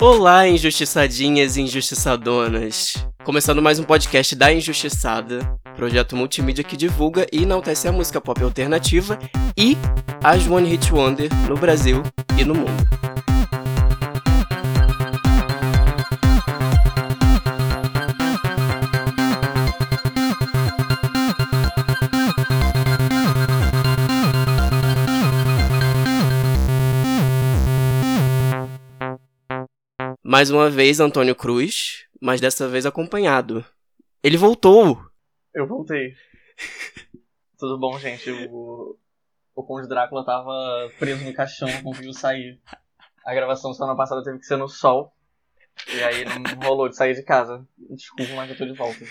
[0.00, 2.94] Olá, injustiçadinhas e injustiçadonas!
[3.22, 5.40] Começando mais um podcast da Injustiçada,
[5.76, 9.18] projeto multimídia que divulga e enaltece a música pop alternativa
[9.54, 9.76] e
[10.24, 12.02] as One Hit Wonder no Brasil
[12.38, 12.99] e no mundo.
[30.30, 33.66] Mais uma vez, Antônio Cruz, mas dessa vez acompanhado.
[34.22, 35.04] Ele voltou!
[35.52, 36.14] Eu voltei.
[37.58, 38.30] Tudo bom, gente?
[38.48, 38.96] O,
[39.56, 42.60] o Conde Drácula tava preso no caixão, não conseguiu sair.
[43.26, 45.12] A gravação semana passada teve que ser no sol.
[45.92, 47.66] E aí não rolou de sair de casa.
[47.76, 49.04] Desculpa, mas eu tô de volta.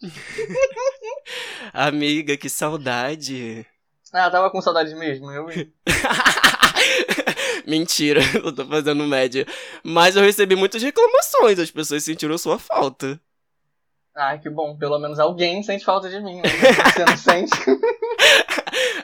[1.74, 3.66] Amiga, que saudade!
[4.10, 5.48] Ah, tava com saudade mesmo, eu.
[7.66, 9.46] Mentira, eu tô fazendo média.
[9.82, 13.20] Mas eu recebi muitas reclamações, as pessoas sentiram sua falta.
[14.14, 16.42] Ah, que bom, pelo menos alguém sente falta de mim, né?
[16.92, 17.52] Você não sente?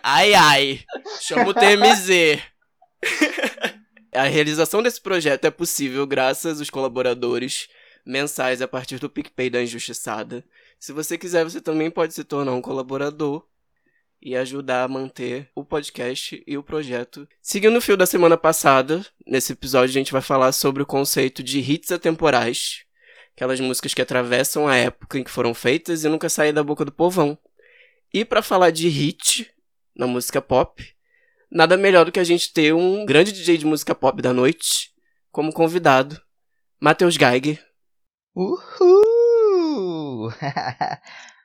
[0.03, 0.81] ai, ai,
[1.21, 2.43] chama o TMZ.
[4.13, 7.69] A realização desse projeto é possível graças aos colaboradores
[8.05, 10.45] mensais a partir do PicPay da Injustiçada.
[10.79, 13.45] Se você quiser, você também pode se tornar um colaborador
[14.21, 17.29] e ajudar a manter o podcast e o projeto.
[17.41, 21.43] Seguindo o fio da semana passada, nesse episódio a gente vai falar sobre o conceito
[21.43, 22.85] de hits atemporais,
[23.35, 26.85] aquelas músicas que atravessam a época em que foram feitas e nunca saem da boca
[26.85, 27.39] do povão.
[28.13, 29.51] E para falar de hit
[29.95, 30.85] na música pop,
[31.51, 34.93] nada melhor do que a gente ter um grande DJ de música pop da noite
[35.31, 36.21] como convidado,
[36.81, 37.65] Matheus Geiger.
[38.35, 40.33] Uhul!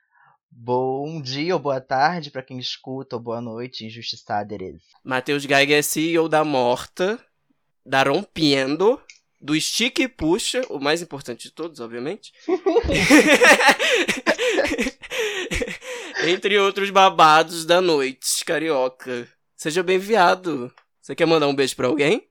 [0.56, 4.84] Bom dia ou boa tarde para quem escuta, ou boa noite, injustiçaderes.
[5.04, 7.20] Matheus Geiger é CEO da Morta,
[7.84, 9.02] da Rompiendo,
[9.42, 12.32] do Stick e Puxa, o mais importante de todos, obviamente.
[16.26, 19.28] Entre outros babados da noite, carioca.
[19.58, 20.72] Seja bem-vindo.
[21.02, 22.30] Você quer mandar um beijo para alguém?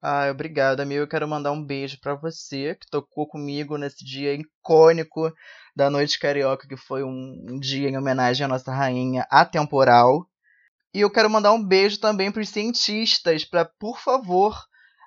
[0.00, 1.02] Ah, obrigado, amigo.
[1.02, 5.32] Eu quero mandar um beijo para você que tocou comigo nesse dia icônico
[5.74, 10.28] da Noite Carioca, que foi um, dia em homenagem à nossa rainha atemporal.
[10.94, 14.54] E eu quero mandar um beijo também para os cientistas, para, por favor,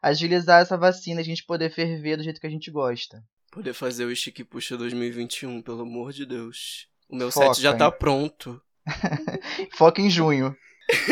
[0.02, 3.24] agilizar essa vacina e a gente poder ferver do jeito que a gente gosta.
[3.52, 6.88] Poder fazer o Chique Puxa 2021, pelo amor de Deus.
[7.08, 8.60] O meu Foca, set já tá pronto.
[9.78, 10.56] Foca em junho.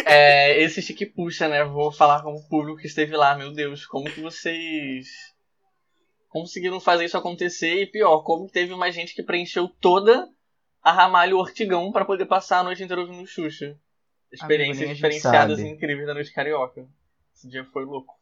[0.06, 1.64] É, esse Chique Puxa, né?
[1.64, 3.36] Vou falar com o público que esteve lá.
[3.36, 5.08] Meu Deus, como que vocês
[6.34, 10.28] conseguiram fazer isso acontecer e pior, como teve mais gente que preencheu toda
[10.82, 13.78] a Ramalho Ortigão para poder passar a noite inteira ouvindo Xuxa.
[14.32, 16.88] Experiências diferenciadas e incríveis da noite carioca.
[17.36, 18.20] Esse dia foi louco.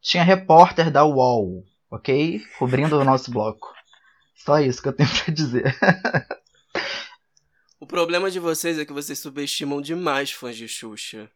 [0.00, 2.40] Tinha repórter da UOL, ok?
[2.58, 3.72] Cobrindo o nosso bloco.
[4.34, 5.76] Só isso que eu tenho pra dizer.
[7.78, 11.30] o problema de vocês é que vocês subestimam demais fãs de Xuxa.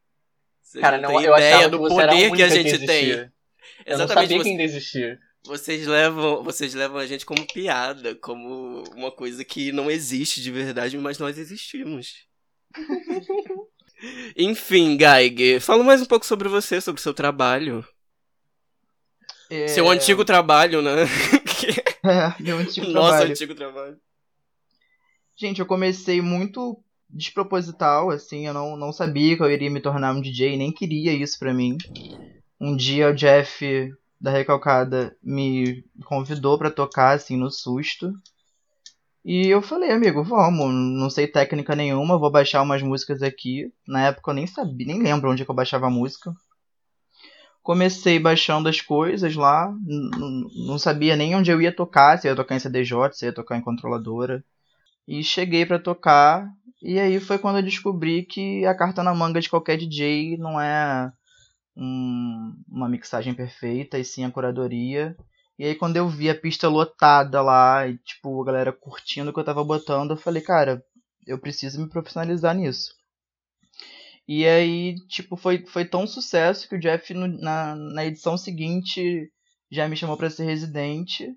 [0.60, 3.10] Vocês Cara, não, não eu ideia do poder que, que, a gente que tem.
[3.10, 3.30] Eu
[3.86, 4.42] Exatamente, não sabia você...
[4.42, 5.27] que ainda existia.
[5.48, 10.52] Vocês levam, vocês levam a gente como piada, como uma coisa que não existe de
[10.52, 12.26] verdade, mas nós existimos.
[14.36, 17.82] Enfim, Geiger, fala mais um pouco sobre você, sobre o seu trabalho.
[19.48, 19.68] É...
[19.68, 21.04] Seu antigo trabalho, né?
[22.04, 23.30] é, meu antigo Nosso trabalho.
[23.30, 23.96] antigo trabalho.
[25.34, 26.78] Gente, eu comecei muito
[27.08, 31.14] desproposital, assim, eu não, não sabia que eu iria me tornar um DJ, nem queria
[31.14, 31.78] isso pra mim.
[32.60, 38.12] Um dia o Jeff da Recalcada me convidou para tocar assim no susto.
[39.24, 43.72] E eu falei, amigo, vamos, não sei técnica nenhuma, vou baixar umas músicas aqui.
[43.86, 46.32] Na época eu nem sabia, nem lembro onde é que eu baixava a música.
[47.62, 49.70] Comecei baixando as coisas lá,
[50.66, 53.58] não sabia nem onde eu ia tocar, se ia tocar em CDJ, se ia tocar
[53.58, 54.42] em controladora.
[55.06, 56.48] E cheguei para tocar,
[56.82, 60.60] e aí foi quando eu descobri que a carta na manga de qualquer DJ não
[60.60, 61.12] é
[61.78, 65.16] um, uma mixagem perfeita e sim a curadoria.
[65.58, 69.34] E aí quando eu vi a pista lotada lá e tipo a galera curtindo o
[69.34, 70.84] que eu tava botando, eu falei, cara,
[71.26, 72.98] eu preciso me profissionalizar nisso.
[74.26, 79.32] E aí, tipo, foi, foi tão sucesso que o Jeff no, na, na edição seguinte
[79.70, 81.34] já me chamou para ser residente.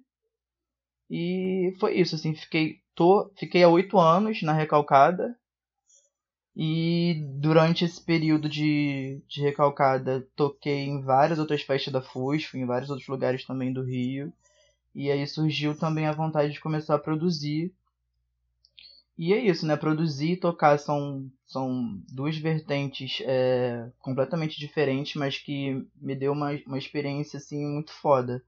[1.10, 5.38] E foi isso, assim, fiquei, tô, fiquei há oito anos na Recalcada.
[6.56, 12.66] E durante esse período de, de recalcada, toquei em várias outras festas da FUSF, em
[12.66, 14.34] vários outros lugares também do Rio.
[14.94, 17.74] E aí surgiu também a vontade de começar a produzir.
[19.18, 19.78] E é isso, né?
[19.78, 26.52] Produzir e tocar são, são duas vertentes é, completamente diferentes, mas que me deu uma,
[26.66, 28.44] uma experiência assim muito foda.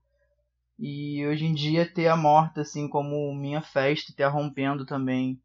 [0.77, 5.39] E hoje em dia ter a Morta assim como minha festa, ter a rompendo também,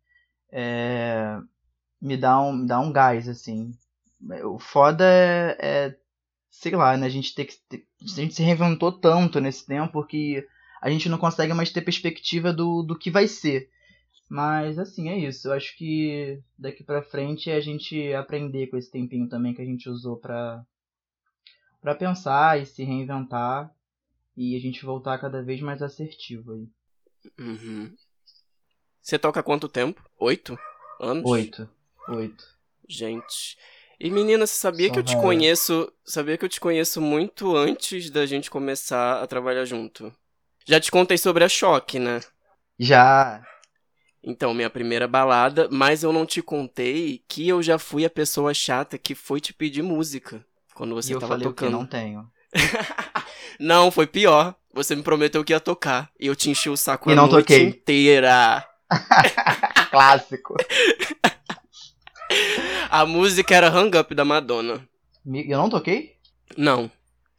[0.50, 1.38] é,
[2.00, 3.72] me dá um, me dá um gás assim.
[4.44, 5.96] O foda é, é
[6.50, 7.06] sei lá, né?
[7.06, 10.46] A gente tem que a gente se reinventou tanto nesse tempo que
[10.80, 13.70] a gente não consegue mais ter perspectiva do, do que vai ser.
[14.28, 15.48] Mas assim, é isso.
[15.48, 19.62] Eu acho que daqui pra frente é a gente aprender com esse tempinho também que
[19.62, 20.64] a gente usou pra,
[21.80, 23.72] pra pensar e se reinventar
[24.36, 26.68] e a gente voltar cada vez mais assertivo aí.
[27.38, 27.94] Uhum.
[29.00, 30.02] Você toca quanto tempo?
[30.18, 30.56] Oito
[31.00, 31.24] anos?
[31.28, 31.68] Oito.
[32.08, 32.44] Oito.
[32.88, 33.56] Gente.
[34.00, 35.92] E menina, você sabia Só que eu te conheço.
[36.04, 40.12] Sabia que eu te conheço muito antes da gente começar a trabalhar junto?
[40.64, 42.20] Já te contei sobre a choque, né?
[42.78, 43.42] Já.
[44.22, 48.52] Então, minha primeira balada, mas eu não te contei que eu já fui a pessoa
[48.54, 50.44] chata que foi te pedir música
[50.74, 51.70] quando você e eu tava falei tocando.
[51.70, 52.30] Que não tenho.
[53.58, 54.54] não, foi pior.
[54.72, 57.26] Você me prometeu que ia tocar e eu te enchi o saco e a não
[57.26, 57.64] noite toquei.
[57.64, 58.64] inteira.
[59.90, 60.54] Clássico.
[62.90, 64.86] A música era Hang Up da Madonna.
[65.26, 66.16] Eu não toquei?
[66.56, 66.90] Não.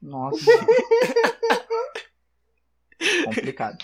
[0.02, 0.46] Nossa.
[3.26, 3.78] Complicado.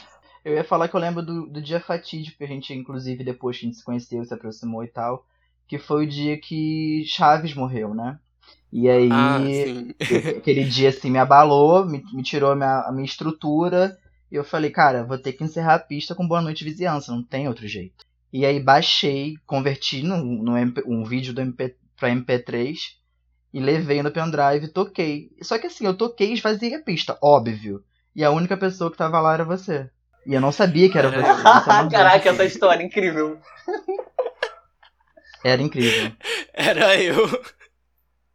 [0.44, 3.58] Eu ia falar que eu lembro do, do dia fatídico que a gente, inclusive, depois
[3.58, 5.26] que a gente se conheceu, se aproximou e tal,
[5.68, 8.20] que foi o dia que Chaves morreu, né?
[8.72, 9.40] E aí, ah,
[10.38, 13.98] aquele dia assim me abalou, me, me tirou a minha, a minha estrutura.
[14.32, 17.24] E eu falei, cara, vou ter que encerrar a pista com Boa Noite Vizinhança, não
[17.24, 18.06] tem outro jeito.
[18.36, 22.76] E aí baixei, converti no, no MP, um vídeo do MP, pra MP3
[23.54, 25.30] e levei no pendrive e toquei.
[25.42, 27.82] Só que assim, eu toquei e esvaziei a pista, óbvio.
[28.14, 29.90] E a única pessoa que tava lá era você.
[30.28, 31.22] E eu não sabia que era você.
[31.90, 33.40] Caraca, essa história é incrível.
[35.42, 36.12] Era incrível.
[36.54, 37.26] Era eu.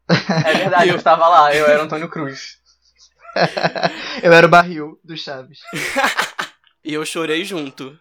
[0.08, 2.58] É verdade, eu estava lá, eu era Antônio Cruz.
[4.22, 5.58] eu era o barril do Chaves.
[6.84, 7.98] e eu chorei junto.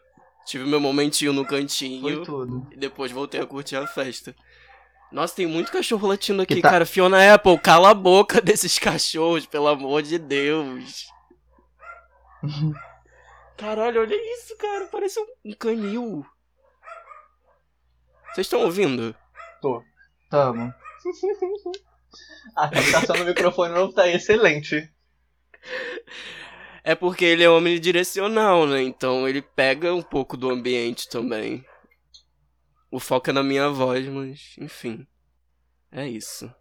[0.50, 2.02] Tive meu momentinho no cantinho.
[2.02, 2.68] Foi tudo.
[2.72, 4.36] E depois voltei a curtir a festa.
[5.12, 6.72] Nossa, tem muito cachorro latindo aqui, tá...
[6.72, 6.88] cara.
[6.88, 11.06] Fiona Apple, cala a boca desses cachorros, pelo amor de Deus.
[13.58, 14.88] Caralho, olha isso, cara.
[14.88, 16.26] Parece um canil.
[18.34, 19.16] Vocês estão ouvindo?
[19.62, 19.84] Tô.
[20.32, 20.74] Tamo.
[22.56, 24.92] A captação do microfone novo tá excelente.
[26.84, 28.82] É porque ele é omnidirecional, né?
[28.82, 31.66] Então ele pega um pouco do ambiente também.
[32.92, 35.06] O foco é na minha voz, mas enfim.
[35.92, 36.54] É isso.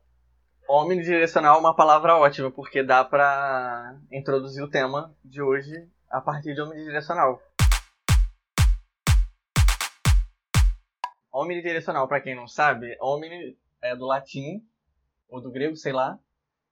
[0.68, 6.54] Omnidirecional é uma palavra ótima, porque dá pra introduzir o tema de hoje a partir
[6.54, 7.40] de omnidirecional.
[11.32, 14.62] Omnidirecional, para quem não sabe, omni é do latim,
[15.28, 16.18] ou do grego, sei lá.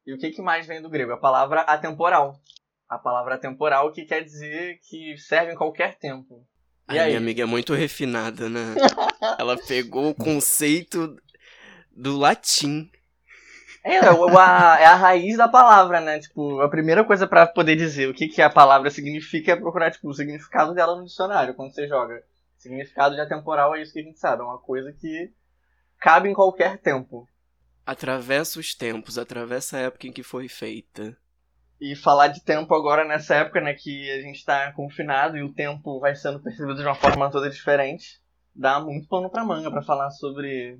[0.07, 1.13] E o que, que mais vem do grego?
[1.13, 2.41] A palavra atemporal.
[2.89, 6.47] A palavra atemporal que quer dizer que serve em qualquer tempo.
[6.89, 7.09] E a aí?
[7.09, 8.75] minha amiga é muito refinada, né?
[9.39, 11.17] Ela pegou o conceito
[11.91, 12.91] do latim.
[13.83, 16.19] É, é, a, é a raiz da palavra, né?
[16.19, 19.91] Tipo, a primeira coisa para poder dizer o que, que a palavra significa é procurar,
[19.91, 22.23] tipo, o significado dela no dicionário, quando você joga.
[22.57, 25.33] Significado de atemporal é isso que a gente sabe, é uma coisa que
[26.01, 27.29] cabe em qualquer tempo.
[27.85, 31.17] Atravessa os tempos, atravessa a época em que foi feita.
[31.81, 35.53] E falar de tempo agora nessa época, né, que a gente tá confinado e o
[35.53, 38.19] tempo vai sendo percebido de uma forma toda diferente,
[38.55, 40.79] dá muito pano pra manga para falar sobre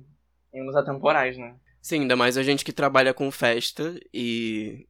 [0.53, 1.55] hinos atemporais, né?
[1.81, 4.87] Sim, ainda mais a gente que trabalha com festa e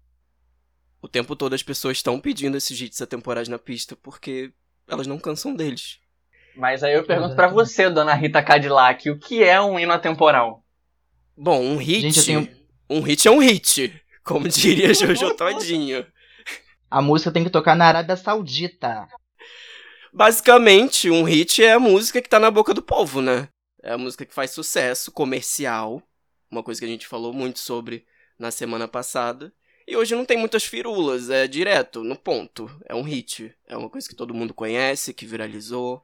[1.01, 4.53] o tempo todo as pessoas estão pedindo esses hits atemporais na pista porque
[4.87, 5.99] elas não cansam deles.
[6.55, 10.63] Mas aí eu pergunto para você, dona Rita Cadillac, o que é um hino atemporal?
[11.37, 12.01] Bom, um hit.
[12.01, 12.49] Gente, tenho...
[12.89, 13.93] Um hit é um hit,
[14.27, 16.05] como diria Jojo Todinho.
[16.91, 19.07] A música tem que tocar na Arábia Saudita.
[20.13, 23.49] Basicamente, um hit é a música que tá na boca do povo, né?
[23.81, 26.03] É a música que faz sucesso comercial
[26.49, 28.05] uma coisa que a gente falou muito sobre
[28.39, 29.53] na semana passada.
[29.87, 32.69] E hoje não tem muitas firulas, é direto, no ponto.
[32.85, 33.53] É um hit.
[33.65, 36.03] É uma coisa que todo mundo conhece, que viralizou.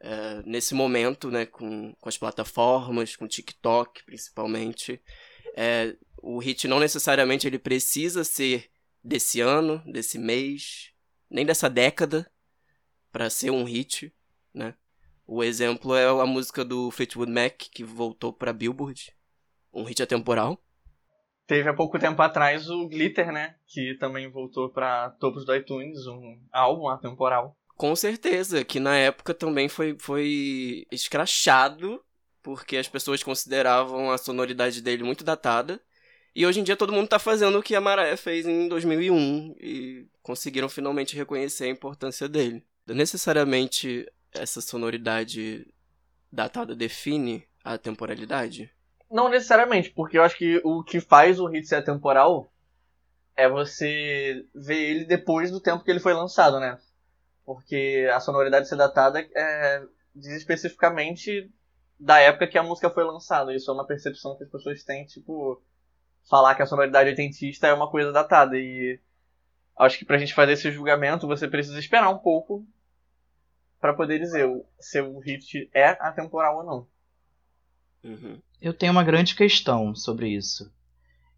[0.00, 5.00] É, nesse momento, né, com, com as plataformas, com o TikTok principalmente.
[5.56, 8.70] É, o hit não necessariamente ele precisa ser
[9.02, 10.92] desse ano, desse mês,
[11.30, 12.30] nem dessa década
[13.10, 14.12] para ser um hit,
[14.52, 14.74] né?
[15.26, 19.14] O exemplo é a música do Fleetwood Mac que voltou para Billboard
[19.72, 20.58] um hit atemporal.
[21.46, 23.54] Teve há pouco tempo atrás o Glitter, né?
[23.66, 27.56] Que também voltou para topos do iTunes, um álbum atemporal.
[27.74, 32.04] Com certeza, que na época também foi, foi escrachado,
[32.42, 35.80] porque as pessoas consideravam a sonoridade dele muito datada.
[36.34, 39.56] E hoje em dia todo mundo tá fazendo o que a Maré fez em 2001
[39.60, 42.64] e conseguiram finalmente reconhecer a importância dele.
[42.86, 45.66] Necessariamente essa sonoridade
[46.30, 48.70] datada define a temporalidade?
[49.10, 52.52] Não necessariamente, porque eu acho que o que faz o hit ser atemporal
[53.36, 56.78] é você ver ele depois do tempo que ele foi lançado, né?
[57.44, 59.82] Porque a sonoridade ser datada é,
[60.14, 61.50] diz especificamente
[61.98, 63.54] da época que a música foi lançada.
[63.54, 65.62] Isso é uma percepção que as pessoas têm, tipo,
[66.28, 68.56] falar que a sonoridade oitentista é uma coisa datada.
[68.58, 69.00] E
[69.78, 72.66] acho que pra gente fazer esse julgamento, você precisa esperar um pouco
[73.80, 76.86] para poder dizer se o hit é atemporal ou não.
[78.04, 78.40] Uhum.
[78.60, 80.72] Eu tenho uma grande questão sobre isso.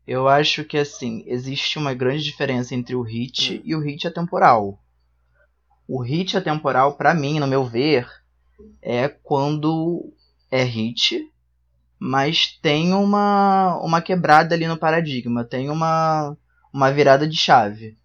[0.07, 3.63] Eu acho que assim, existe uma grande diferença entre o hit uhum.
[3.65, 4.83] e o hit atemporal.
[5.87, 8.09] O hit atemporal, para mim, no meu ver,
[8.81, 10.13] é quando
[10.51, 11.31] é hit,
[12.01, 16.35] mas tem uma, uma quebrada ali no paradigma, tem uma,
[16.73, 17.99] uma virada de chave.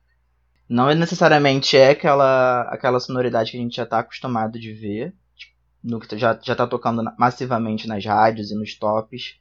[0.68, 5.16] Não é necessariamente é aquela, aquela sonoridade que a gente já está acostumado de ver,
[5.38, 9.40] tipo, no que já, já tá tocando massivamente nas rádios e nos tops.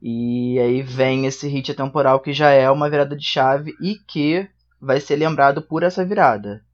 [0.00, 4.48] E aí vem esse hit atemporal que já é uma virada de chave e que
[4.80, 6.64] vai ser lembrado por essa virada.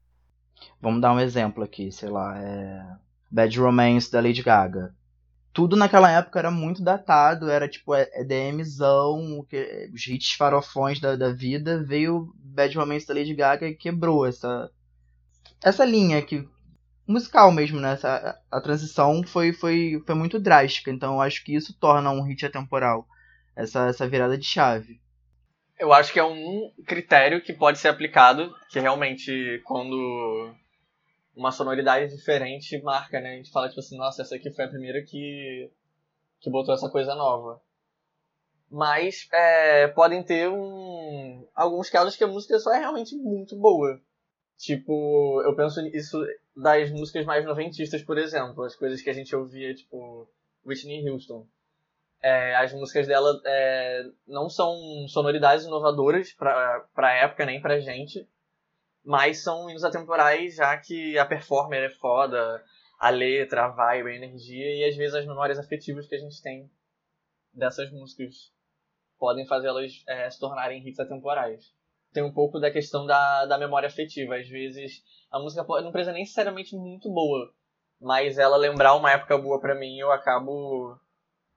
[0.81, 2.85] Vamos dar um exemplo aqui, sei lá, é
[3.29, 4.93] Bad Romance da Lady Gaga
[5.53, 9.45] tudo naquela época era muito datado, era tipo EDMzão,
[9.93, 14.69] os hits farofões da, da vida, veio Bad Romance da Lady Gaga e quebrou essa
[15.63, 16.47] essa linha que
[17.07, 17.93] musical mesmo, né?
[17.93, 22.23] Essa, a transição foi, foi, foi muito drástica, então eu acho que isso torna um
[22.23, 23.07] hit atemporal,
[23.55, 24.99] essa, essa virada de chave.
[25.79, 30.53] Eu acho que é um critério que pode ser aplicado, que realmente quando
[31.35, 33.33] uma sonoridade diferente marca, né?
[33.33, 35.69] A gente fala, tipo assim, nossa, essa aqui foi a primeira que,
[36.39, 37.61] que botou essa coisa nova.
[38.69, 43.99] Mas é, podem ter um, alguns casos que a música só é realmente muito boa.
[44.57, 46.23] Tipo, eu penso nisso
[46.55, 48.63] das músicas mais noventistas, por exemplo.
[48.63, 50.27] As coisas que a gente ouvia, tipo,
[50.65, 51.45] Whitney Houston.
[52.21, 54.75] É, as músicas dela é, não são
[55.09, 58.25] sonoridades inovadoras pra, pra época, nem pra gente
[59.03, 62.63] mas são hinos atemporais, já que a performer é foda,
[62.99, 66.41] a letra, a vibe, a energia e às vezes as memórias afetivas que a gente
[66.41, 66.71] tem
[67.53, 68.51] dessas músicas
[69.19, 71.73] podem fazê-las é, se tornarem hits atemporais.
[72.13, 74.35] Tem um pouco da questão da, da memória afetiva.
[74.35, 77.53] Às vezes a música não precisa nem necessariamente muito boa,
[77.99, 80.97] mas ela lembrar uma época boa para mim, eu acabo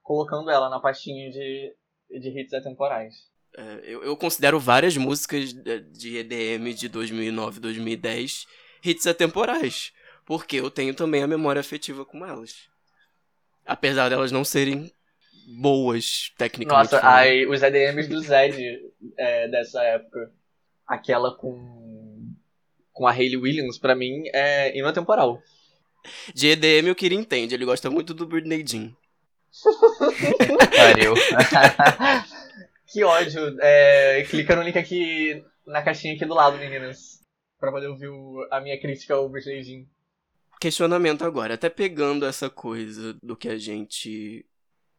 [0.02, 1.76] colocando ela na pastinha de,
[2.08, 3.14] de hits atemporais.
[3.56, 8.46] É, eu, eu, considero várias músicas de EDM de 2009 2010
[8.84, 9.92] hits atemporais.
[10.26, 12.68] Porque eu tenho também a memória afetiva com elas.
[13.64, 14.92] Apesar delas não serem
[15.46, 16.92] boas, tecnicamente.
[16.92, 18.60] Nossa, ai, os EDMs do Zed
[19.16, 20.30] é, dessa época.
[20.86, 22.32] Aquela com.
[22.92, 25.40] com a Hayley Williams, pra mim, é inatemporal.
[26.34, 28.92] De EDM o Kira entende, ele gosta muito do Britney Jean.
[30.76, 31.14] Pariu.
[32.86, 33.56] Que ódio.
[33.60, 37.20] É, clica no link aqui na caixinha aqui do lado, meninas.
[37.58, 39.88] Pra poder ouvir o, a minha crítica ao Britney.
[40.60, 44.44] Questionamento agora, até pegando essa coisa do que a gente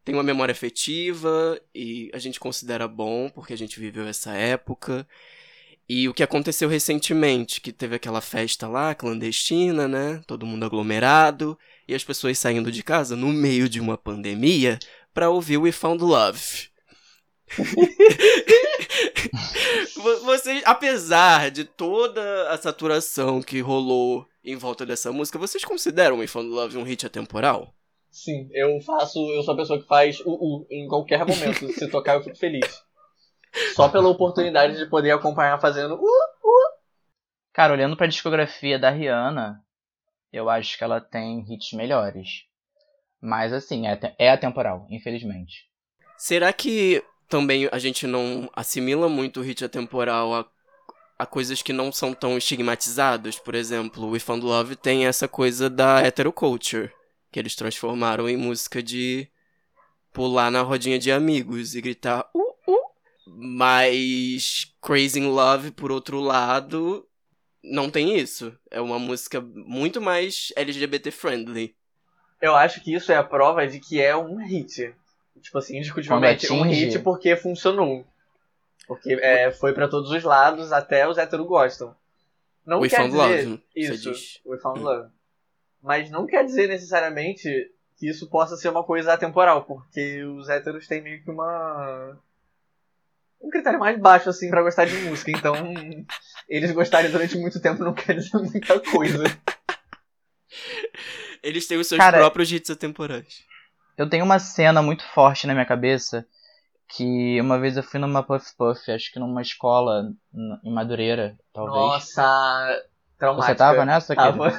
[0.03, 5.07] tem uma memória afetiva e a gente considera bom porque a gente viveu essa época.
[5.89, 10.21] E o que aconteceu recentemente, que teve aquela festa lá, clandestina, né?
[10.27, 14.77] Todo mundo aglomerado e as pessoas saindo de casa no meio de uma pandemia
[15.13, 16.69] para ouvir We Found Love.
[20.23, 26.27] Vocês, apesar de toda a saturação que rolou em volta dessa música, vocês consideram o
[26.27, 27.73] Found Love um hit atemporal?
[28.11, 31.71] Sim, eu faço, eu sou a pessoa que faz o uh, uh, em qualquer momento.
[31.73, 32.83] Se tocar, eu fico feliz.
[33.75, 36.77] Só pela oportunidade de poder acompanhar fazendo uh, uh.
[37.53, 39.63] Cara, olhando pra discografia da Rihanna,
[40.31, 42.45] eu acho que ela tem hits melhores.
[43.21, 45.67] Mas assim, é, é atemporal, infelizmente.
[46.17, 50.45] Será que também a gente não assimila muito o hit atemporal a,
[51.19, 53.37] a coisas que não são tão estigmatizadas.
[53.37, 56.91] Por exemplo, We Found Love tem essa coisa da heteroculture,
[57.31, 59.27] que eles transformaram em música de
[60.13, 62.77] pular na rodinha de amigos e gritar uh, uh.
[63.27, 67.07] Mas Crazy in Love, por outro lado,
[67.63, 68.57] não tem isso.
[68.71, 71.75] É uma música muito mais LGBT friendly.
[72.41, 74.93] Eu acho que isso é a prova de que é um hit
[75.41, 78.05] tipo assim, indiscutivelmente um hit porque funcionou.
[78.87, 81.95] Porque é, foi para todos os lados, até os héteros gostam.
[82.65, 85.09] Não We quer found dizer love, isso, We Found Love.
[85.81, 87.49] Mas não quer dizer necessariamente
[87.97, 92.17] que isso possa ser uma coisa atemporal, porque os héteros têm meio que uma
[93.39, 95.31] um critério mais baixo, assim, pra gostar de música.
[95.31, 95.53] Então,
[96.49, 99.23] eles gostarem durante muito tempo não quer dizer muita coisa.
[101.43, 103.45] Eles têm os seus Cara, próprios hits atemporais.
[103.97, 106.25] Eu tenho uma cena muito forte na minha cabeça
[106.89, 110.09] que uma vez eu fui numa Puff Puff, acho que numa escola
[110.63, 111.75] em Madureira, talvez.
[111.75, 112.83] Nossa,
[113.17, 113.53] traumática.
[113.53, 114.15] Você tava nessa?
[114.15, 114.51] Tava.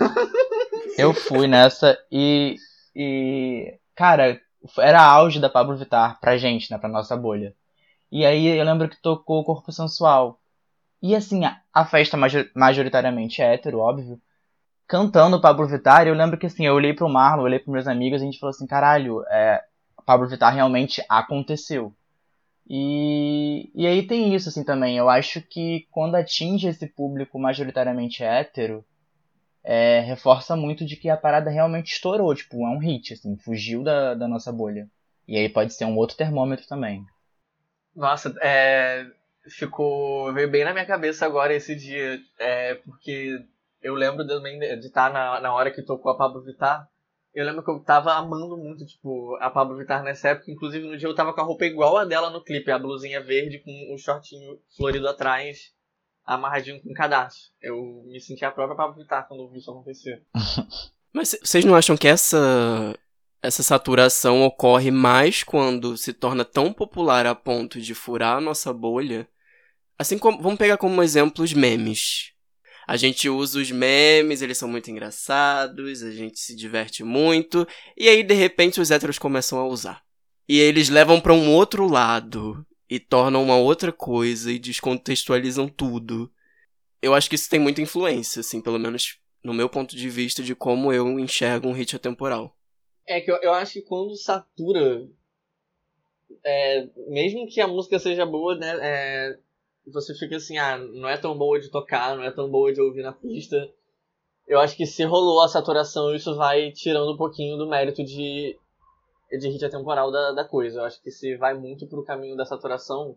[0.99, 2.57] Eu fui nessa e.
[2.95, 3.79] E.
[3.95, 4.41] Cara,
[4.79, 6.77] era auge da Pablo Vittar pra gente, né?
[6.79, 7.55] Pra nossa bolha.
[8.11, 10.41] E aí eu lembro que tocou o Corpo Sensual.
[11.01, 14.21] E assim, a, a festa major- majoritariamente hétero, óbvio.
[14.89, 17.87] Cantando Pablo Vittar, e eu lembro que assim, eu olhei pro Marlon, olhei pros meus
[17.87, 19.63] amigos e a gente falou assim, caralho, é,
[20.07, 21.95] Pablo Vittar realmente aconteceu.
[22.67, 24.97] E, e aí tem isso assim também.
[24.97, 28.83] Eu acho que quando atinge esse público majoritariamente hétero,
[29.63, 33.83] é, reforça muito de que a parada realmente estourou, tipo, é um hit, assim, fugiu
[33.83, 34.89] da, da nossa bolha.
[35.27, 37.05] E aí pode ser um outro termômetro também.
[37.95, 39.07] Nossa, é,
[39.51, 43.45] ficou veio bem na minha cabeça agora esse dia, é, porque
[43.81, 46.89] eu lembro também de estar na, na hora que tocou a Pablo Vittar.
[47.35, 50.51] Eu lembro que eu tava amando muito, tipo, a Pablo Vittar nessa época.
[50.51, 53.23] Inclusive, no dia eu tava com a roupa igual a dela no clipe, a blusinha
[53.23, 55.73] verde com o shortinho florido atrás,
[56.25, 57.53] amarradinho com cadastro.
[57.61, 60.23] Eu me senti a própria Pablo Vittar quando vi isso acontecer.
[61.13, 62.95] Mas vocês não acham que essa
[63.41, 68.73] essa saturação ocorre mais quando se torna tão popular a ponto de furar a nossa
[68.73, 69.29] bolha?
[69.99, 72.33] Assim como vamos pegar como exemplo os memes.
[72.89, 78.09] A gente usa os memes, eles são muito engraçados, a gente se diverte muito, e
[78.09, 80.03] aí de repente os héteros começam a usar.
[80.49, 86.33] E eles levam pra um outro lado e tornam uma outra coisa e descontextualizam tudo.
[87.03, 90.43] Eu acho que isso tem muita influência, assim, pelo menos no meu ponto de vista
[90.43, 92.57] de como eu enxergo um hit atemporal.
[93.07, 95.07] É que eu, eu acho que quando satura,
[96.43, 99.39] é, mesmo que a música seja boa, né, é,
[99.93, 102.81] você fica assim, ah, não é tão boa de tocar, não é tão boa de
[102.81, 103.57] ouvir na pista.
[104.47, 108.59] Eu acho que se rolou a saturação, isso vai tirando um pouquinho do mérito de,
[109.31, 110.81] de hit atemporal da, da coisa.
[110.81, 113.17] Eu acho que se vai muito pro caminho da saturação,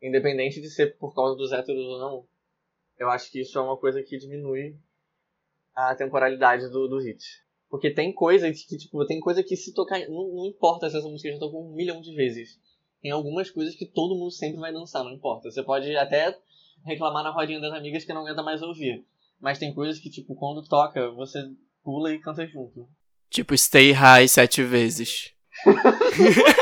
[0.00, 2.24] independente de ser por causa dos héteros ou não,
[2.98, 4.76] eu acho que isso é uma coisa que diminui
[5.74, 7.24] a temporalidade do, do hit.
[7.68, 9.98] Porque tem coisa que, tipo, tem coisa que se tocar.
[10.08, 12.58] Não, não importa se essa música já tocou um milhão de vezes.
[13.00, 15.50] Tem algumas coisas que todo mundo sempre vai dançar, não importa.
[15.50, 16.36] Você pode até
[16.84, 19.04] reclamar na rodinha das amigas que não aguenta mais ouvir.
[19.40, 21.44] Mas tem coisas que, tipo, quando toca, você
[21.84, 22.88] pula e canta junto.
[23.30, 25.32] Tipo, Stay High sete vezes.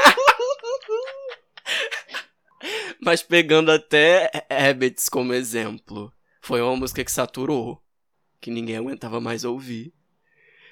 [3.01, 7.81] Mas pegando até Habits como exemplo, foi uma música que saturou,
[8.41, 9.95] que ninguém aguentava mais ouvir.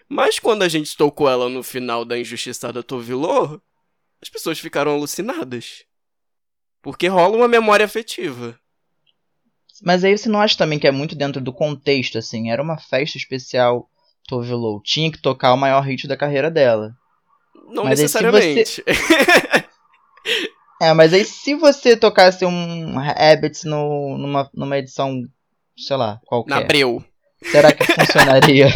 [0.08, 3.60] Mas quando a gente tocou ela no final da Injustiçada Tovilô,
[4.24, 5.84] as pessoas ficaram alucinadas.
[6.80, 8.58] Porque rola uma memória afetiva.
[9.82, 12.50] Mas aí você não acha também que é muito dentro do contexto, assim?
[12.50, 13.90] Era uma festa especial
[14.26, 14.80] Tove Lo.
[14.82, 16.96] Tinha que tocar o maior hit da carreira dela.
[17.68, 18.82] Não Mas aí necessariamente.
[20.80, 25.22] É, mas aí se você tocasse um Habits no, numa, numa edição,
[25.76, 27.04] sei lá, Na qualquer, Breu.
[27.42, 28.68] será que funcionaria?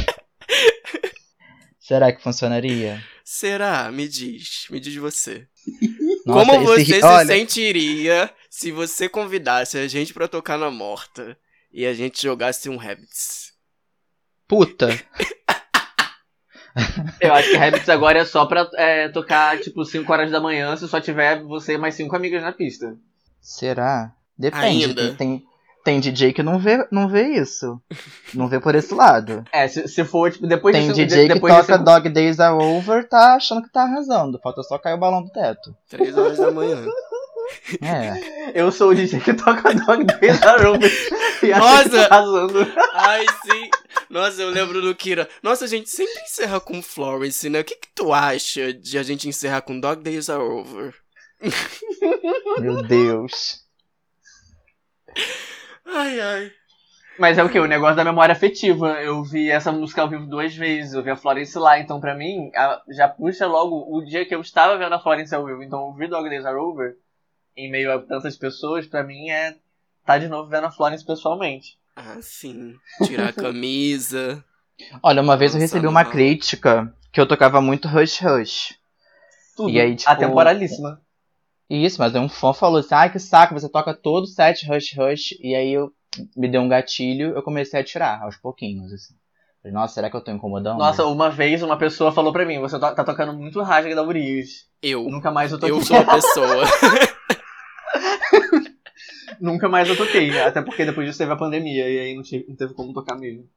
[1.81, 3.03] será que funcionaria?
[3.31, 3.93] Será?
[3.93, 4.67] Me diz.
[4.71, 5.47] Me diz você.
[6.25, 10.71] Nossa, Como você esse- se olha, sentiria se você convidasse a gente pra tocar na
[10.71, 11.39] morta
[11.71, 13.53] e a gente jogasse um Habits?
[14.49, 14.89] Puta.
[17.21, 20.75] Eu acho que Habits agora é só pra é, tocar, tipo, 5 horas da manhã
[20.75, 22.97] se só tiver você e mais 5 amigas na pista.
[23.43, 24.11] Será?
[24.39, 24.87] Depende.
[24.87, 25.15] Ainda.
[25.17, 25.45] Tem,
[25.89, 27.81] tem, DJ que não vê, não vê isso.
[28.35, 29.43] Não vê por esse lado.
[29.51, 32.39] É, se, se for, tipo, depois Tem de DJ que depois de toca Dog Days
[32.39, 34.39] Are Over, tá achando que tá arrasando.
[34.43, 35.75] Falta só cair o balão do teto.
[35.89, 36.85] Três horas da manhã.
[37.81, 38.61] É.
[38.61, 40.93] Eu sou o DJ que toca Dog Days Are Over
[41.43, 41.89] e acha Nossa!
[41.89, 42.73] que tá arrasando.
[42.93, 43.71] Ai, sim.
[44.11, 45.29] Nossa, eu lembro do Kira.
[45.43, 47.61] Nossa, a gente sempre encerra com Florence, né?
[47.61, 50.95] O que, que tu acha de a gente encerrar com Dog Days Are Over?
[52.61, 53.67] Meu Deus.
[55.89, 56.53] Ai, ai.
[57.19, 57.59] Mas é o que?
[57.59, 59.01] O negócio da memória afetiva.
[59.03, 60.93] Eu vi essa música ao vivo duas vezes.
[60.95, 61.79] Eu vi a Florence lá.
[61.79, 65.35] Então, pra mim, a- já puxa logo o dia que eu estava vendo a Florence
[65.35, 65.63] ao vivo.
[65.63, 66.95] Então, ouvir Dog Days Are Over,
[67.57, 69.57] em meio a tantas pessoas, pra mim é
[70.07, 71.77] tá de novo vendo a Florence pessoalmente.
[71.97, 72.75] Ah, sim.
[73.05, 74.45] Tirar a camisa.
[75.03, 78.79] Olha, uma vez eu recebi uma crítica que eu tocava muito Rush Rush.
[79.57, 79.71] Tudo.
[79.71, 81.01] E aí, tipo, Atemporalíssima.
[81.69, 84.95] Isso, mas um fã falou assim: ai que saco, você toca todo o set Rush
[84.97, 85.33] Rush.
[85.41, 85.93] E aí eu
[86.37, 89.15] me deu um gatilho, eu comecei a tirar aos pouquinhos, assim.
[89.63, 90.79] Falei, Nossa, será que eu tô incomodando?
[90.79, 94.03] Nossa, uma vez uma pessoa falou pra mim: Você to- tá tocando muito rasga da
[94.03, 94.67] Urias.
[94.83, 95.05] Eu.
[95.11, 96.65] Nunca mais eu tô Eu sou a pessoa.
[99.41, 102.45] Nunca mais eu toquei, até porque depois disso teve a pandemia e aí não, tive,
[102.49, 103.49] não teve como tocar mesmo.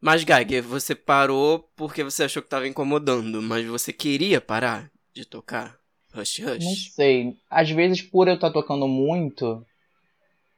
[0.00, 5.24] Mas, Geiger, você parou porque você achou que tava incomodando, mas você queria parar de
[5.24, 5.76] tocar
[6.16, 6.64] Rush Rush?
[6.64, 7.36] Não sei.
[7.50, 9.64] Às vezes, por eu estar tocando muito,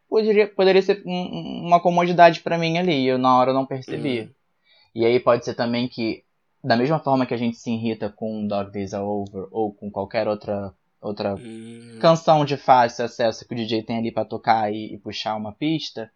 [0.08, 3.06] poderia, poderia ser um, uma comodidade para mim ali.
[3.06, 4.22] Eu na hora não percebi.
[4.22, 4.28] Hum.
[4.94, 6.24] E aí pode ser também que,
[6.64, 9.90] da mesma forma que a gente se irrita com Dog Days Are Over ou com
[9.90, 14.72] qualquer outra outra Hum, canção de fácil acesso que o DJ tem ali pra tocar
[14.72, 16.10] e, e puxar uma pista,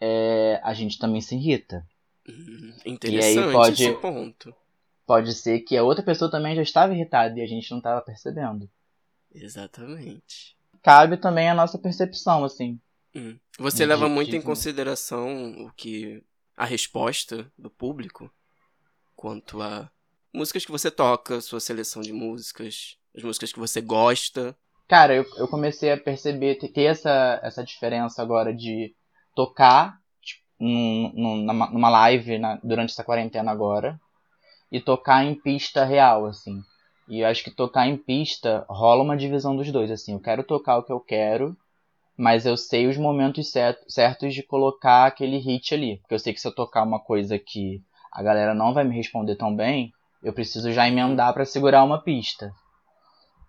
[0.00, 1.84] é, a gente também se irrita.
[2.26, 4.54] hum, interessante pode- esse ponto.
[5.08, 8.02] Pode ser que a outra pessoa também já estava irritada e a gente não estava
[8.02, 8.68] percebendo.
[9.34, 10.54] Exatamente.
[10.82, 12.78] Cabe também a nossa percepção, assim.
[13.16, 13.38] Hum.
[13.58, 16.22] Você De- leva muito de- em consideração o que
[16.54, 18.30] a resposta do público
[19.16, 19.90] quanto a
[20.30, 24.54] músicas que você toca, sua seleção de músicas, as músicas que você gosta.
[24.86, 28.94] Cara, eu, eu comecei a perceber, ter ter essa, essa diferença agora de
[29.34, 33.98] tocar tipo, num- num- numa, numa live na- durante essa quarentena agora
[34.72, 36.62] e tocar em pista real, assim.
[37.08, 40.12] E eu acho que tocar em pista rola uma divisão dos dois, assim.
[40.14, 41.56] Eu quero tocar o que eu quero,
[42.18, 45.98] mas eu sei os momentos cer- certos de colocar aquele hit ali.
[45.98, 48.96] Porque eu sei que se eu tocar uma coisa que a galera não vai me
[48.96, 52.52] responder tão bem, eu preciso já emendar pra segurar uma pista.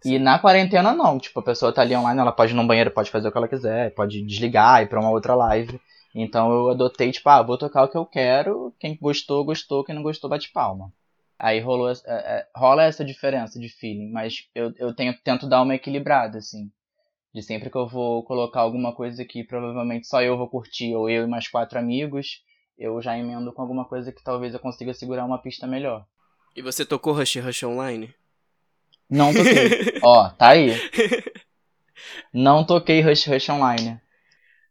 [0.04, 2.92] E na quarentena não, tipo, a pessoa tá ali online, ela pode ir no banheiro,
[2.92, 5.80] pode fazer o que ela quiser, pode desligar, ir pra uma outra live.
[6.16, 9.96] Então eu adotei, tipo, ah, vou tocar o que eu quero, quem gostou, gostou, quem
[9.96, 10.92] não gostou, bate palma.
[11.40, 15.62] Aí rolou, é, é, rola essa diferença de feeling, mas eu, eu tenho, tento dar
[15.62, 16.70] uma equilibrada, assim.
[17.34, 21.10] De sempre que eu vou colocar alguma coisa que provavelmente só eu vou curtir, ou
[21.10, 22.44] eu e mais quatro amigos,
[22.78, 26.06] eu já emendo com alguma coisa que talvez eu consiga segurar uma pista melhor.
[26.54, 28.14] E você tocou Rush Rush Online?
[29.10, 30.00] Não toquei.
[30.04, 30.72] Ó, tá aí.
[32.34, 34.02] Não toquei Rush Rush Online.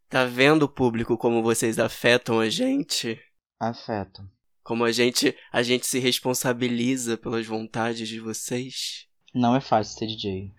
[0.08, 3.20] Tá vendo, público, como vocês afetam a gente?
[3.58, 4.22] Afeto.
[4.68, 9.06] Como a gente, a gente se responsabiliza pelas vontades de vocês?
[9.34, 10.52] Não é fácil ser DJ.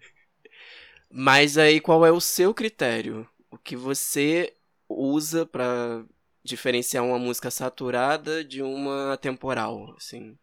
[1.11, 3.29] Mas aí qual é o seu critério?
[3.51, 4.51] O que você
[4.89, 6.03] usa pra
[6.43, 10.35] diferenciar uma música saturada de uma atemporal, assim?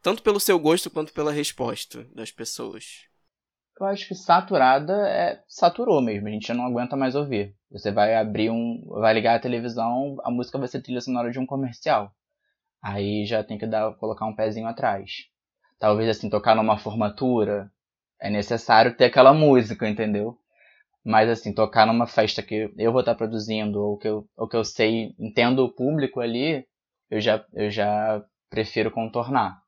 [0.00, 3.02] Tanto pelo seu gosto quanto pela resposta das pessoas.
[3.78, 5.44] Eu acho que saturada é.
[5.46, 7.54] saturou mesmo, a gente já não aguenta mais ouvir.
[7.70, 8.82] Você vai abrir um.
[8.88, 12.10] vai ligar a televisão, a música vai ser trilha sonora de um comercial.
[12.82, 15.26] Aí já tem que dar, colocar um pezinho atrás.
[15.78, 17.70] Talvez assim, tocar numa formatura.
[18.20, 20.38] É necessário ter aquela música, entendeu?
[21.04, 24.56] Mas assim, tocar numa festa que eu vou estar produzindo, ou que eu, ou que
[24.56, 26.66] eu sei, entendo o público ali,
[27.10, 29.62] eu já, eu já prefiro contornar.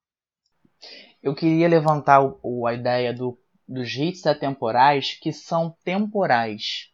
[1.20, 6.90] Eu queria levantar o, o- a ideia do dos hits atemporais que são temporais.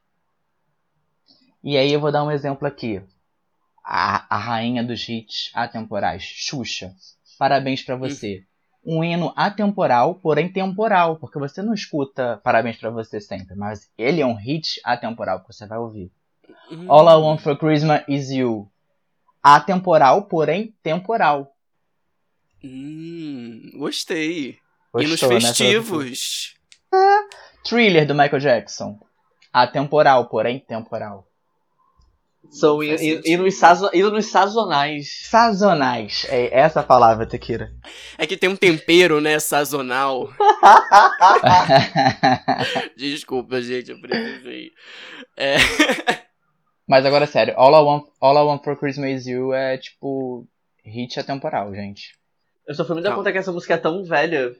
[1.65, 3.03] E aí eu vou dar um exemplo aqui.
[3.93, 6.95] A, a rainha dos hits atemporais, Xuxa.
[7.37, 8.45] Parabéns pra você.
[8.87, 14.21] Um hino atemporal, porém temporal, porque você não escuta Parabéns pra você sempre, mas ele
[14.21, 16.13] é um hit atemporal que você vai ouvir.
[16.89, 18.71] All I Want for Christmas is You.
[19.43, 21.53] Atemporal, porém temporal.
[22.63, 24.57] Hum, gostei.
[24.93, 26.55] Gostou, e nos né, festivos.
[27.65, 29.01] Thriller do Michael Jackson.
[29.53, 31.27] Atemporal, porém temporal.
[32.51, 33.89] São hinos sazo-
[34.27, 35.21] sazonais.
[35.29, 36.27] Sazonais.
[36.29, 37.71] É essa a palavra, Tequila.
[38.19, 40.29] É que tem um tempero, né, sazonal.
[42.97, 44.71] Desculpa, gente, eu precisei.
[45.37, 45.57] É,
[46.87, 50.47] Mas agora, sério, All I, Want, All I Want for Christmas is You é tipo
[50.85, 52.19] hit atemporal, gente.
[52.67, 54.53] Eu só fui me dar conta que essa música é tão velha.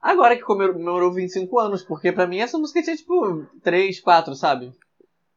[0.00, 4.34] Agora que comemorou comemorou 25 anos, porque pra mim essa música tinha tipo 3, 4,
[4.34, 4.72] sabe?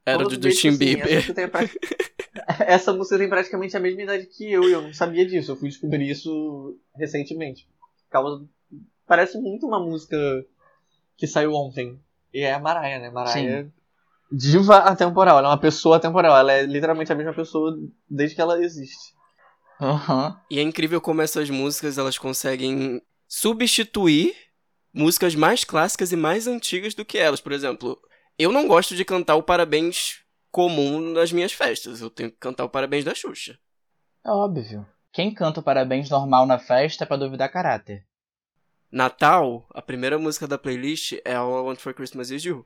[0.06, 1.24] Era do Justin assim, Bieber.
[2.68, 5.52] Essa música, tem praticamente a mesma idade que eu e eu não sabia disso.
[5.52, 7.68] Eu fui descobrir isso recentemente.
[8.10, 8.46] Causa-
[9.06, 10.18] Parece muito uma música
[11.18, 12.00] que saiu ontem.
[12.34, 13.10] E é a Mariah, né?
[13.10, 13.68] Mariah.
[14.32, 16.36] Diva atemporal, ela é uma pessoa atemporal.
[16.36, 17.78] Ela é literalmente a mesma pessoa
[18.10, 19.14] desde que ela existe.
[19.80, 20.40] Aham.
[20.50, 24.34] E é incrível como essas músicas elas conseguem substituir
[24.94, 27.42] músicas mais clássicas e mais antigas do que elas.
[27.42, 28.00] Por exemplo,
[28.38, 32.02] eu não gosto de cantar o parabéns comum nas minhas festas.
[32.02, 33.58] Eu tenho que cantar o parabéns da Xuxa.
[34.26, 34.86] É óbvio.
[35.12, 38.06] Quem canta o parabéns normal na festa é pra duvidar caráter.
[38.92, 42.66] Natal, a primeira música da playlist é All I Want for Christmas Is You.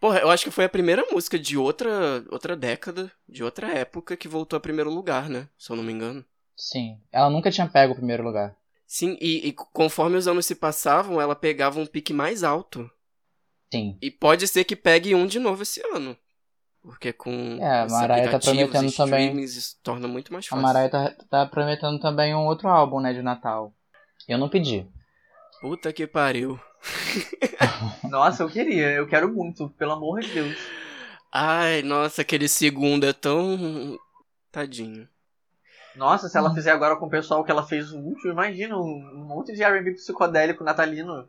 [0.00, 4.16] Porra, eu acho que foi a primeira música de outra, outra década, de outra época,
[4.16, 5.48] que voltou a primeiro lugar, né?
[5.58, 6.24] Se eu não me engano.
[6.56, 6.98] Sim.
[7.12, 8.56] Ela nunca tinha pego o primeiro lugar.
[8.86, 12.90] Sim, e, e conforme os anos se passavam, ela pegava um pique mais alto.
[13.72, 13.96] Sim.
[14.02, 16.16] E pode ser que pegue um de novo esse ano.
[16.82, 20.62] Porque com É, a Mariah tá prometendo também- isso torna muito mais A fácil.
[20.62, 23.72] Mariah tá, tá prometendo também um outro álbum, né, de Natal.
[24.26, 24.86] Eu não pedi.
[25.60, 26.58] Puta que pariu.
[28.08, 30.56] Nossa, eu queria, eu quero muito, pelo amor de Deus.
[31.32, 33.98] Ai, nossa, aquele segundo é tão.
[34.50, 35.06] Tadinho.
[35.94, 38.80] Nossa, se ela fizer agora com o pessoal que ela fez o último, imagina um,
[39.14, 41.28] um monte de R&B psicodélico natalino.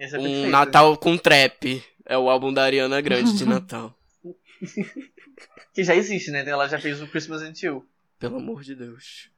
[0.00, 0.48] Ia ser Um perfeito.
[0.50, 1.84] Natal com trap.
[2.06, 3.94] É o álbum da Ariana Grande de Natal.
[5.72, 6.44] Que já existe, né?
[6.46, 7.86] Ela já fez o Christmas Until.
[8.18, 9.30] Pelo amor de Deus.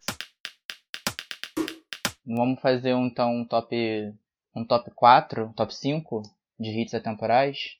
[2.26, 3.76] Vamos fazer então um top.
[4.54, 6.22] um top 4, top 5
[6.58, 7.76] de hits atemporais.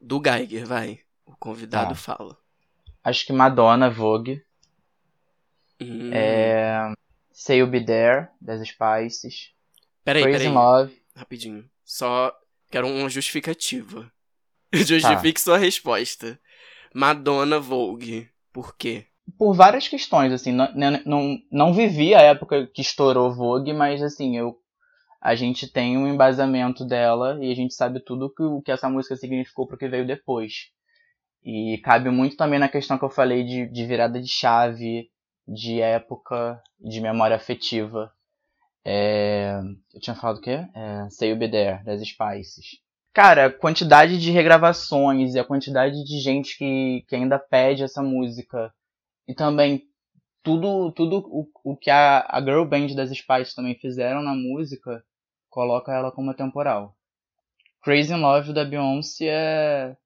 [0.00, 1.00] Do Geiger, vai.
[1.26, 1.94] O convidado Tá.
[1.94, 2.36] fala.
[3.04, 4.42] Acho que Madonna, Vogue.
[5.80, 6.10] Hum.
[6.12, 6.92] É.
[7.32, 9.50] Say You Be There, das Spices.
[10.04, 10.54] Peraí, Crazy peraí.
[10.54, 11.02] Love.
[11.14, 11.68] Rapidinho.
[11.92, 12.34] Só
[12.70, 14.10] quero uma justificativa.
[14.72, 14.78] Tá.
[14.78, 16.40] Justifique sua resposta.
[16.94, 18.26] Madonna Vogue.
[18.50, 19.04] Por quê?
[19.36, 24.02] Por várias questões, assim, não, não, não, não vivi a época que estourou Vogue, mas
[24.02, 24.56] assim, eu.
[25.20, 28.88] A gente tem um embasamento dela e a gente sabe tudo que, o que essa
[28.88, 30.70] música significou pro que veio depois.
[31.44, 35.10] E cabe muito também na questão que eu falei de, de virada de chave,
[35.46, 38.10] de época, de memória afetiva.
[38.84, 39.60] É,
[39.94, 40.66] eu tinha falado o quê?
[40.74, 42.80] É, Say You Be There, das Spices.
[43.14, 48.02] Cara, a quantidade de regravações e a quantidade de gente que, que ainda pede essa
[48.02, 48.72] música.
[49.28, 49.82] E também
[50.42, 55.04] tudo, tudo o, o que a, a girl band das Spices também fizeram na música
[55.48, 56.96] coloca ela como atemporal.
[57.82, 59.96] Crazy in Love da Beyoncé é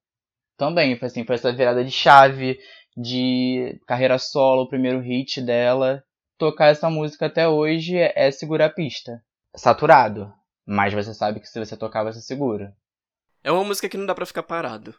[0.57, 2.59] também, foi assim, foi essa virada de chave
[2.95, 6.03] de carreira solo, o primeiro hit dela.
[6.37, 9.23] Tocar essa música até hoje é, segurar a pista.
[9.55, 10.31] Saturado,
[10.65, 12.75] mas você sabe que se você tocar você segura.
[13.43, 14.93] É uma música que não dá pra ficar parado.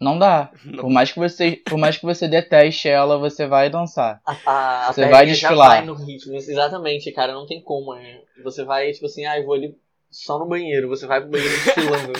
[0.00, 0.50] Não dá.
[0.64, 0.82] Não.
[0.82, 4.20] Por mais que você, por mais que você deteste ela, você vai dançar.
[4.26, 5.68] A, a, Você vai já desfilar.
[5.68, 6.34] vai no ritmo.
[6.34, 7.94] Exatamente, cara, não tem como.
[7.94, 8.20] né?
[8.44, 9.74] Você vai, tipo assim, ah, eu vou ali
[10.10, 10.88] só no banheiro.
[10.88, 12.12] Você vai pro banheiro desfilando.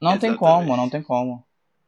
[0.00, 1.44] Não tem como, não tem como.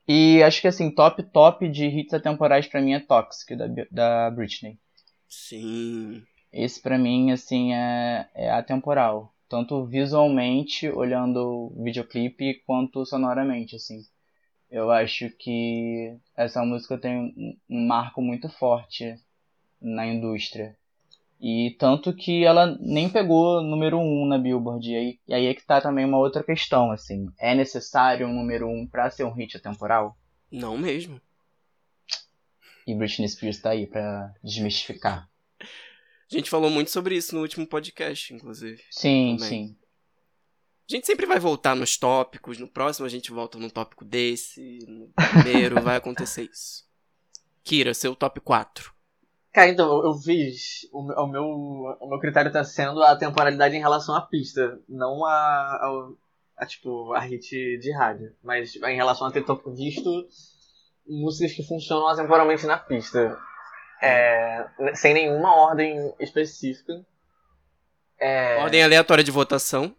[0.08, 4.30] E acho que assim, top top de hits atemporais pra mim é Toxic, da, da
[4.30, 4.78] Britney.
[5.32, 6.22] Sim.
[6.52, 9.32] Esse pra mim, assim, é, é atemporal.
[9.48, 14.04] Tanto visualmente, olhando o videoclipe, quanto sonoramente, assim.
[14.70, 19.18] Eu acho que essa música tem um, um marco muito forte
[19.80, 20.76] na indústria.
[21.40, 24.86] E tanto que ela nem pegou número 1 um na Billboard.
[24.90, 27.26] E aí, e aí é que tá também uma outra questão, assim.
[27.38, 30.14] É necessário um número 1 um pra ser um hit atemporal?
[30.50, 31.20] Não mesmo.
[32.86, 35.28] E Britney Spears tá aí pra desmistificar.
[35.60, 38.82] A gente falou muito sobre isso no último podcast, inclusive.
[38.90, 39.48] Sim, Também.
[39.68, 39.76] sim.
[40.90, 42.58] A gente sempre vai voltar nos tópicos.
[42.58, 44.78] No próximo a gente volta num tópico desse.
[44.88, 45.08] No
[45.42, 46.84] primeiro vai acontecer isso.
[47.62, 48.92] Kira, seu top 4.
[49.52, 50.88] Cara, então, eu- fiz.
[50.92, 51.44] O, meu- o meu,
[52.00, 56.16] o meu critério tá sendo a temporalidade em relação à pista, não a, ao-
[56.56, 58.34] a, tipo, a hit de rádio.
[58.42, 60.26] Mas em relação a ter to- visto
[61.06, 63.38] músicas que funcionam atemporalmente na pista.
[64.00, 67.04] É, sem nenhuma ordem específica.
[68.18, 69.94] É, Ordem aleatória de votação.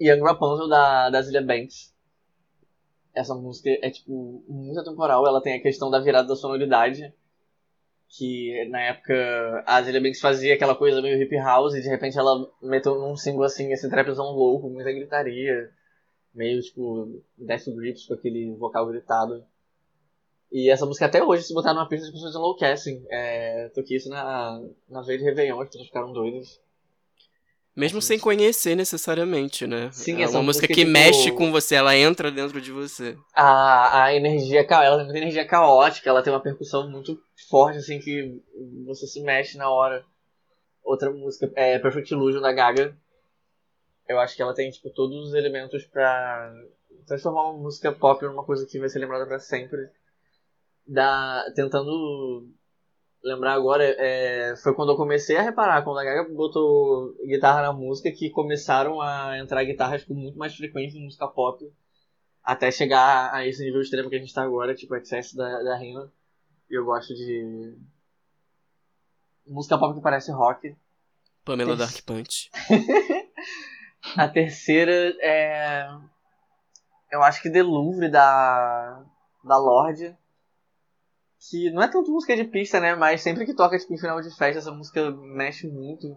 [0.00, 1.92] Young Rapunzel da, da Zilia Banks.
[3.14, 5.26] Essa música é, tipo, muito atemporal.
[5.26, 7.12] Ela tem a questão da virada da sonoridade.
[8.08, 12.18] Que na época a Zilia Banks fazia aquela coisa meio hip house e de repente
[12.18, 15.70] ela meteu num single assim, esse trapzão louco, muita gritaria.
[16.34, 19.44] Meio tipo Death Grips com aquele vocal gritado.
[20.50, 23.04] E essa música até hoje, se botar numa pista, as pessoas enlouquecem.
[23.10, 26.60] É, toquei isso na, na veia de Réveillon, as pessoas ficaram doidas.
[27.74, 29.90] Mesmo sem conhecer necessariamente, né?
[29.92, 32.70] Sim, é essa uma música música, que tipo- mexe com você, ela entra dentro de
[32.70, 33.16] você.
[33.34, 37.18] a, a energia, ela tem muita energia caótica, ela tem uma percussão muito
[37.48, 38.38] forte, assim, que
[38.84, 40.04] você se mexe na hora.
[40.84, 42.94] Outra música é Perfect Illusion da Gaga.
[44.08, 46.52] Eu acho que ela tem, tipo, todos os elementos pra
[47.06, 49.88] transformar uma música pop numa coisa que vai ser lembrada pra sempre.
[50.86, 52.48] Da, tentando
[53.22, 57.72] lembrar agora, é, foi quando eu comecei a reparar, quando a Gaga botou guitarra na
[57.72, 61.72] música, que começaram a entrar guitarras com muito mais frequência em música pop
[62.42, 65.82] até chegar a esse nível extremo que a gente tá agora, tipo Excess da, da.
[65.84, 65.94] E
[66.70, 67.76] eu gosto de.
[69.46, 70.74] música pop que parece rock.
[71.44, 71.76] Pamela.
[71.76, 72.50] Dark Punch.
[74.16, 75.86] A terceira é.
[77.10, 79.04] Eu acho que The Louvre da.
[79.44, 80.16] da Lorde.
[81.50, 82.94] Que não é tanto música de pista, né?
[82.94, 86.16] Mas sempre que toca tipo, em final de festa, essa música mexe muito.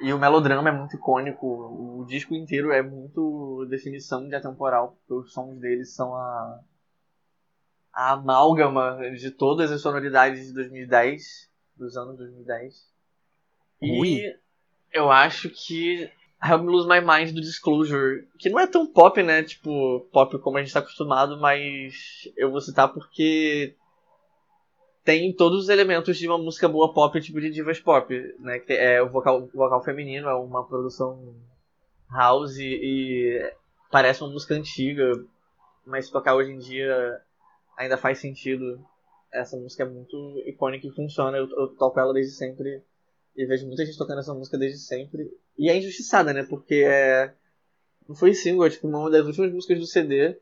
[0.00, 1.46] E o melodrama é muito icônico.
[1.46, 6.60] O disco inteiro é muito definição de atemporal, porque os sons deles são a.
[7.92, 12.74] a amálgama de todas as sonoridades de 2010, dos anos 2010.
[13.82, 14.22] E Ui.
[14.92, 16.10] eu acho que
[16.44, 19.42] Help Me Lose My Mind do Disclosure, que não é tão pop, né?
[19.42, 23.74] Tipo, pop como a gente tá acostumado, mas eu vou citar porque
[25.04, 28.58] tem todos os elementos de uma música boa pop, tipo de divas pop, né?
[28.58, 31.34] Que é o vocal, o vocal feminino, é uma produção
[32.10, 33.40] house e
[33.90, 35.12] parece uma música antiga,
[35.86, 37.20] mas tocar hoje em dia
[37.76, 38.84] ainda faz sentido.
[39.32, 41.36] Essa música é muito icônica e funciona.
[41.36, 42.82] Eu, eu toco ela desde sempre
[43.36, 45.30] e vejo muita gente tocando essa música desde sempre.
[45.56, 46.44] E é injustiçada, né?
[46.44, 47.32] Porque é.
[48.08, 50.36] Não foi single, é tipo uma das últimas músicas do CD.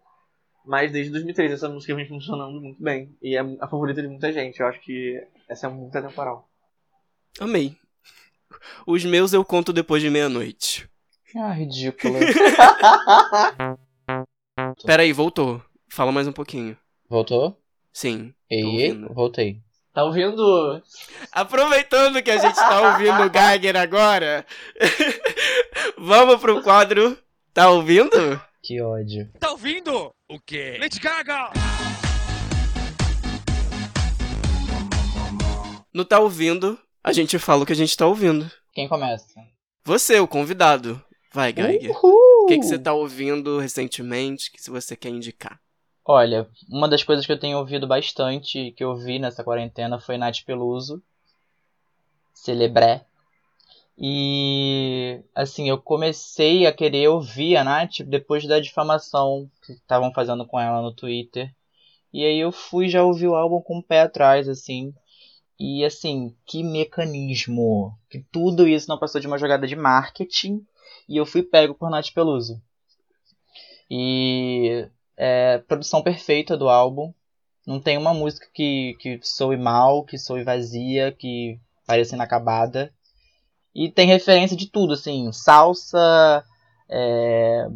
[0.64, 3.14] Mas desde 2003 essa música vem funcionando muito bem.
[3.20, 4.60] E é a favorita de muita gente.
[4.60, 6.48] Eu acho que essa é muito atemporal.
[7.40, 7.76] Amei.
[8.86, 10.88] Os meus eu conto depois de meia-noite.
[11.34, 12.20] Ah, ridícula.
[14.84, 15.62] Peraí, voltou.
[15.88, 16.76] Fala mais um pouquinho.
[17.08, 17.58] Voltou?
[17.92, 18.32] Sim.
[18.48, 19.60] Ei, voltei.
[19.92, 20.82] Tá ouvindo?
[21.30, 24.46] Aproveitando que a gente tá ouvindo o Geiger agora,
[25.98, 27.18] vamos pro quadro.
[27.52, 28.40] Tá ouvindo?
[28.62, 29.30] Que ódio.
[29.38, 30.10] Tá ouvindo?
[30.30, 30.78] O quê?
[30.80, 31.50] Lady Gaga!
[35.92, 38.50] No Tá Ouvindo, a gente fala o que a gente tá ouvindo.
[38.72, 39.26] Quem começa?
[39.84, 41.04] Você, o convidado.
[41.30, 41.90] Vai, Geiger.
[41.90, 42.44] Uhul!
[42.44, 45.60] O que, que você tá ouvindo recentemente que se você quer indicar?
[46.04, 50.16] Olha, uma das coisas que eu tenho ouvido bastante, que eu vi nessa quarentena, foi
[50.16, 51.00] Nath Peluso.
[52.34, 53.06] Celebré.
[53.96, 60.44] E, assim, eu comecei a querer ouvir a Nath depois da difamação que estavam fazendo
[60.44, 61.54] com ela no Twitter.
[62.12, 64.92] E aí eu fui já ouvir o álbum com o pé atrás, assim.
[65.58, 67.96] E, assim, que mecanismo.
[68.10, 70.66] Que tudo isso não passou de uma jogada de marketing.
[71.08, 72.60] E eu fui pego por Nath Peluso.
[73.88, 77.12] E é, produção perfeita do álbum.
[77.66, 82.92] Não tem uma música que, que soe mal, que soe vazia, que pareça inacabada.
[83.74, 86.44] E tem referência de tudo, assim, salsa,
[86.88, 87.66] é,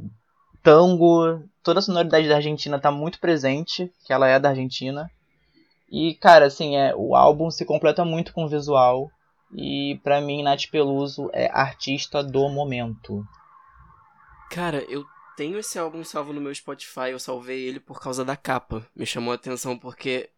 [0.62, 5.10] tango, toda a sonoridade da Argentina tá muito presente, que ela é da Argentina.
[5.90, 9.10] E, cara, assim, é, o álbum se completa muito com o visual.
[9.54, 13.24] E pra mim, Nath Peluso é artista do momento.
[14.50, 15.04] Cara, eu
[15.36, 18.86] tenho esse álbum salvo no meu Spotify, eu salvei ele por causa da capa.
[18.94, 20.30] Me chamou a atenção porque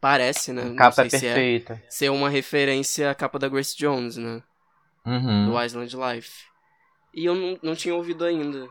[0.00, 0.64] parece, né?
[0.64, 1.82] Não Capa sei é se é perfeita.
[1.88, 4.42] ser uma referência à capa da Grace Jones, né?
[5.04, 5.50] Uhum.
[5.50, 6.44] Do Island Life.
[7.14, 8.68] E eu não, não tinha ouvido ainda.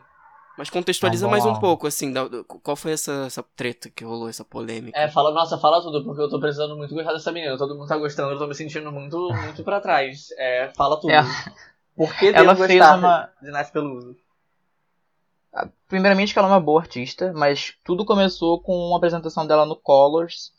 [0.58, 4.02] Mas contextualiza Tá mais um pouco, assim, da- do- qual foi essa, essa treta que
[4.04, 4.98] rolou, essa polêmica?
[4.98, 7.58] É, fala, nossa, fala tudo, porque eu tô precisando muito gostar dessa menina.
[7.58, 10.28] Todo mundo tá gostando, eu tô me sentindo muito, muito pra trás.
[10.38, 11.10] É, fala tudo.
[11.10, 11.22] É.
[11.94, 14.16] Por que Ela devo fez gostar uma- de Nath Peluso?
[15.88, 19.76] Primeiramente que ela é uma boa artista, mas tudo começou com uma apresentação dela no
[19.76, 20.52] Colors.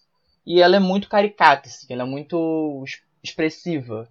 [0.46, 4.08] E ela é muito caricata, assim, ela é muito es- expressiva.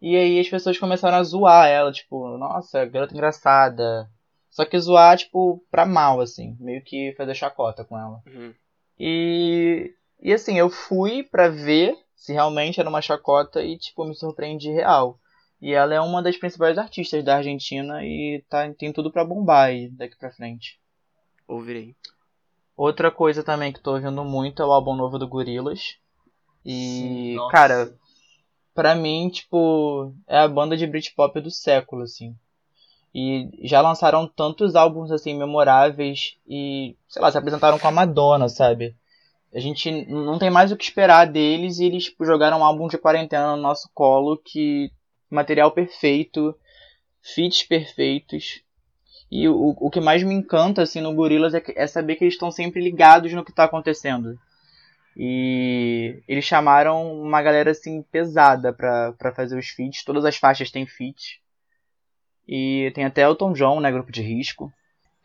[0.00, 4.08] E aí as pessoas começaram a zoar ela, tipo, nossa, garota engraçada.
[4.50, 8.20] Só que zoar, tipo, pra mal, assim, meio que fazer chacota com ela.
[8.26, 8.54] Uhum.
[8.98, 14.14] E, e assim, eu fui pra ver se realmente era uma chacota e, tipo, me
[14.14, 15.18] surpreendi real.
[15.60, 19.66] E ela é uma das principais artistas da Argentina e tá, tem tudo pra bombar
[19.66, 20.78] aí daqui pra frente.
[21.46, 21.96] Ouvirei.
[22.76, 25.96] Outra coisa também que tô ouvindo muito é o álbum novo do Gorillaz.
[26.64, 27.50] E, nossa.
[27.50, 27.94] cara,
[28.74, 32.36] pra mim, tipo, é a banda de Britpop do século, assim.
[33.12, 38.48] E já lançaram tantos álbuns, assim, memoráveis e, sei lá, se apresentaram com a Madonna,
[38.48, 38.94] sabe?
[39.52, 42.86] A gente não tem mais o que esperar deles e eles, tipo, jogaram um álbum
[42.86, 44.92] de quarentena no nosso colo que...
[45.30, 46.54] Material perfeito,
[47.22, 48.62] feats perfeitos.
[49.30, 52.34] E o, o que mais me encanta, assim, no Gorillaz é, é saber que eles
[52.34, 54.38] estão sempre ligados no que tá acontecendo.
[55.16, 60.04] E eles chamaram uma galera, assim, pesada pra fazer os feats.
[60.04, 61.42] Todas as faixas têm feat.
[62.46, 64.72] E tem até Elton John, né, grupo de risco.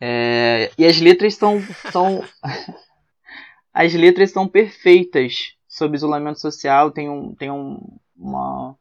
[0.00, 2.22] É, e as letras são, são...
[3.72, 6.90] as letras são perfeitas sobre isolamento social.
[6.90, 7.80] Tem, um, tem um,
[8.16, 8.76] uma,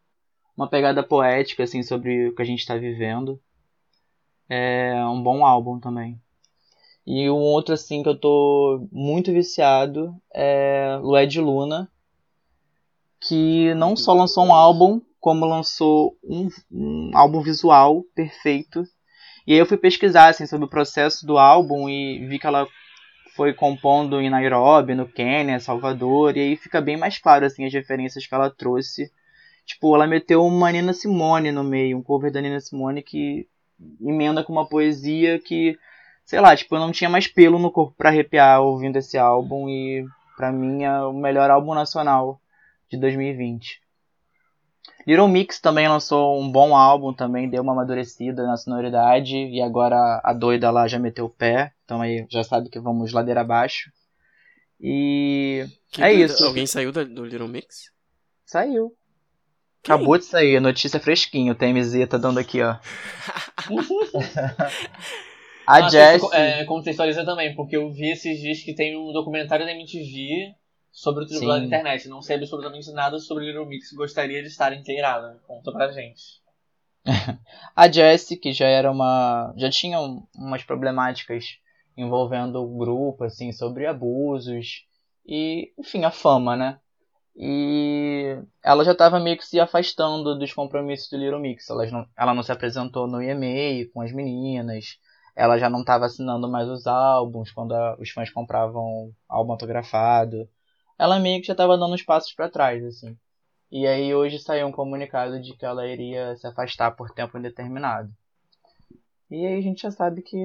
[0.55, 3.39] uma pegada poética, assim, sobre o que a gente tá vivendo.
[4.49, 6.19] É um bom álbum também.
[7.05, 11.89] E um outro assim que eu tô muito viciado é Lué de Luna,
[13.19, 18.83] que não só lançou um álbum, como lançou um, um álbum visual perfeito.
[19.45, 22.67] E aí eu fui pesquisar assim, sobre o processo do álbum e vi que ela
[23.35, 27.73] foi compondo em Nairobi, no Quênia, Salvador, e aí fica bem mais claro assim as
[27.73, 29.11] referências que ela trouxe.
[29.65, 33.47] Tipo, ela meteu uma Nina Simone no meio, um cover da Nina Simone que
[34.01, 35.77] emenda com uma poesia que,
[36.25, 39.69] sei lá, tipo, eu não tinha mais pelo no corpo pra arrepiar ouvindo esse álbum
[39.69, 40.05] e
[40.35, 42.41] Pra mim é o melhor álbum nacional
[42.89, 43.81] de 2020.
[45.05, 50.21] Little Mix também lançou um bom álbum, também deu uma amadurecida na sonoridade e agora
[50.23, 53.91] a doida lá já meteu o pé, então aí já sabe que vamos ladeira abaixo.
[54.79, 56.31] E Que é doido.
[56.31, 56.45] isso.
[56.45, 57.91] Alguém saiu do Little Mix?
[58.45, 58.93] Saiu.
[59.83, 62.77] Acabou de sair, notícia fresquinha, o TMZ tá dando aqui, ó.
[65.67, 66.25] a Jessie...
[66.25, 70.55] isso, é, contextualiza também, porque eu vi esses dias que tem um documentário da MTV
[70.91, 72.07] sobre o tribunal da internet.
[72.07, 75.41] Não sei absolutamente nada sobre Little Mix, gostaria de estar inteirada.
[75.45, 76.41] Conta pra gente.
[77.75, 79.53] A Jessie, que já era uma.
[79.57, 81.57] já tinha um- umas problemáticas
[81.97, 84.85] envolvendo o grupo, assim, sobre abusos
[85.25, 86.79] e, enfim, a fama, né?
[87.35, 91.69] E ela já estava meio que se afastando dos compromissos do Little Mix.
[91.69, 94.99] Ela não, ela não se apresentou no e-mail com as meninas.
[95.35, 100.47] Ela já não estava assinando mais os álbuns quando a- os fãs compravam álbum autografado.
[100.97, 103.17] Ela meio que já estava dando uns passos para trás, assim.
[103.71, 108.13] E aí hoje saiu um comunicado de que ela iria se afastar por tempo indeterminado.
[109.31, 110.37] E aí a gente já sabe que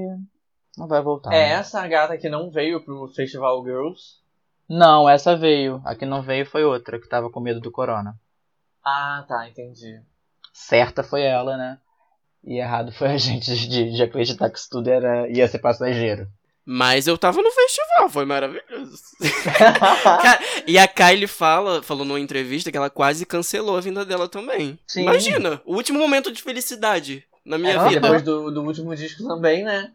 [0.77, 1.31] não vai voltar.
[1.31, 1.51] É né?
[1.51, 4.19] essa gata que não veio pro Festival Girls.
[4.69, 5.81] Não, essa veio.
[5.85, 8.15] A que não veio foi outra, que tava com medo do corona.
[8.85, 10.01] Ah, tá, entendi.
[10.53, 11.79] Certa foi ela, né?
[12.45, 16.27] E errado foi a gente de, de acreditar que isso tudo era, ia ser passageiro.
[16.71, 18.99] Mas eu tava no festival, foi maravilhoso.
[20.05, 24.29] Cara, e a Kylie fala, falou numa entrevista que ela quase cancelou a vinda dela
[24.29, 24.79] também.
[24.87, 25.03] Sim.
[25.03, 28.01] Imagina, o último momento de felicidade na minha É, vida.
[28.03, 29.93] depois do, do último disco também, né?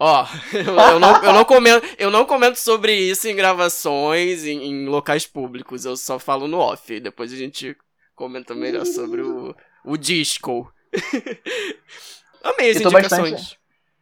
[0.00, 0.60] Ó, eu,
[0.94, 5.26] eu não, eu, não comento, eu não comento sobre isso em gravações, em, em locais
[5.26, 5.84] públicos.
[5.84, 7.00] Eu só falo no off.
[7.00, 7.76] Depois a gente
[8.14, 10.72] comenta melhor sobre o, o disco.
[12.42, 13.30] Amei as Eu tô indicações.
[13.32, 13.58] bastante-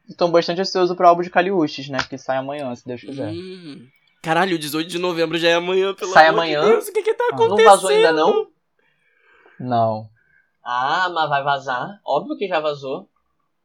[0.09, 1.99] Estou bastante ansioso pro álbum de Caliuches, né?
[2.09, 3.29] Que sai amanhã, se Deus quiser.
[3.33, 3.89] Hum.
[4.23, 6.61] Caralho, 18 de novembro já é amanhã, pelo Sai amor amanhã?
[6.61, 6.89] de Deus.
[6.89, 7.65] O que que tá Ah, não acontecendo?
[7.65, 8.47] Não vazou ainda não?
[9.59, 10.09] Não.
[10.65, 12.01] Ah, mas vai vazar.
[12.05, 13.09] Óbvio que já vazou.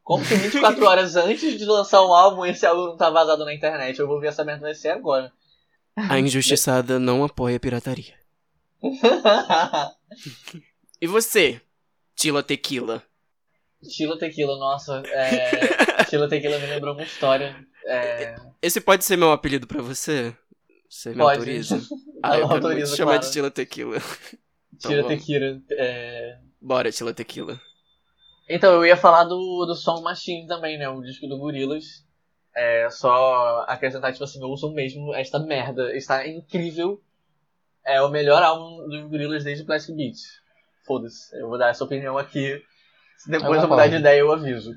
[0.03, 3.53] Como que 24 horas antes de lançar um álbum esse álbum não tá vazado na
[3.53, 3.99] internet?
[3.99, 5.31] Eu vou ver essa merda ser agora.
[5.95, 8.15] A injustiçada não apoia a pirataria.
[11.03, 11.59] E você,
[12.15, 13.01] Tila Tequila?
[13.89, 15.01] Tila Tequila, nossa.
[15.07, 16.03] É...
[16.05, 17.55] Tila Tequila me lembrou uma história.
[17.87, 18.35] É...
[18.61, 20.35] Esse pode ser meu apelido pra você?
[20.87, 21.39] Você me Pode.
[21.39, 21.81] autoriza?
[22.23, 23.25] Ah, eu autorizo, chamar claro.
[23.25, 23.97] de Tila Tequila.
[24.77, 25.07] Tila bom.
[25.07, 25.59] Tequila.
[25.71, 26.37] É...
[26.61, 27.59] Bora, Tila Tequila.
[28.53, 30.89] Então, eu ia falar do, do Song Machine também, né?
[30.89, 32.05] O disco do Gorillaz.
[32.55, 35.95] É só acrescentar, tipo assim, ouçam mesmo esta merda.
[35.95, 37.01] Está incrível.
[37.85, 40.19] É o melhor álbum dos Gorillaz desde Plastic Beach.
[40.85, 41.35] Foda-se.
[41.39, 42.61] Eu vou dar essa opinião aqui.
[43.17, 44.75] Se depois Eu eu mudar de ideia, eu aviso.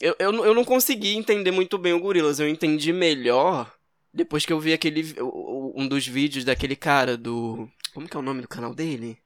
[0.00, 2.40] Eu, eu, não- eu não consegui entender muito bem o Gorillaz.
[2.40, 3.70] Eu entendi melhor
[4.12, 5.14] depois que eu vi aquele.
[5.20, 7.68] Um dos vídeos daquele cara do.
[7.92, 9.18] Como que é o nome do canal dele?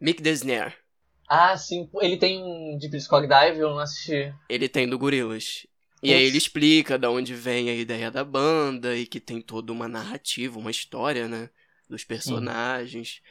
[0.00, 0.83] Mick Desner.
[1.28, 1.88] Ah, sim.
[2.00, 4.34] Ele tem um Deep Discog Dive, eu não assisti.
[4.48, 5.66] Ele tem do Gorillaz.
[6.02, 9.72] E aí ele explica da onde vem a ideia da banda e que tem toda
[9.72, 11.48] uma narrativa, uma história, né?
[11.88, 13.22] Dos personagens.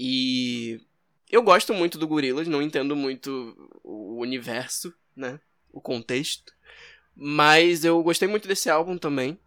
[0.00, 0.80] E
[1.30, 5.38] eu gosto muito do Gorillaz, não entendo muito o universo, né?
[5.70, 6.54] O contexto.
[7.14, 9.38] Mas eu gostei muito desse álbum também.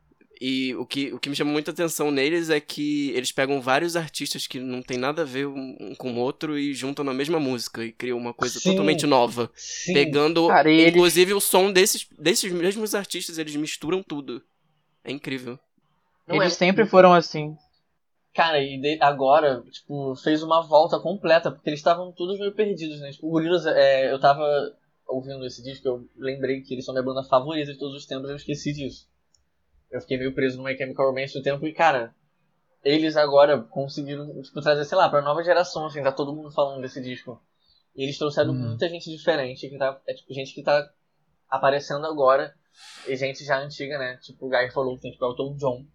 [0.41, 3.97] E o que, o que me chama muita atenção neles é que eles pegam vários
[3.97, 7.39] artistas que não tem nada a ver um com o outro e juntam na mesma
[7.41, 8.69] música e criam uma coisa Sim.
[8.69, 9.51] totalmente nova.
[9.53, 9.93] Sim.
[9.93, 14.41] Pegando, Cara, e eles- inclusive, o som desses, desses mesmos artistas, eles misturam tudo.
[15.03, 15.59] É incrível.
[16.25, 17.57] Não Eles é- sempre foram assim.
[18.33, 23.01] Cara, e de- agora, tipo, fez uma volta completa, porque eles estavam todos meio perdidos,
[23.01, 23.11] né?
[23.11, 24.45] Tipo, o Gorillaz, é, eu tava
[25.05, 28.29] ouvindo esse disco, eu lembrei que eles são minha banda favorita de todos os tempos,
[28.29, 29.05] eu esqueci disso.
[29.91, 32.13] Eu fiquei meio preso no My Chemical Romance do tempo e, cara,
[32.83, 36.81] eles agora conseguiram, tipo, trazer, sei lá, pra nova geração, assim, tá todo mundo falando
[36.81, 37.41] desse disco.
[37.95, 38.69] E eles trouxeram Uhum.
[38.69, 40.87] muita gente diferente, que tá, é tipo, gente que tá
[41.49, 42.53] aparecendo agora,
[43.07, 44.17] e gente já antiga, né?
[44.17, 45.85] Tipo, o Guy falou que tem, tipo, Elton John.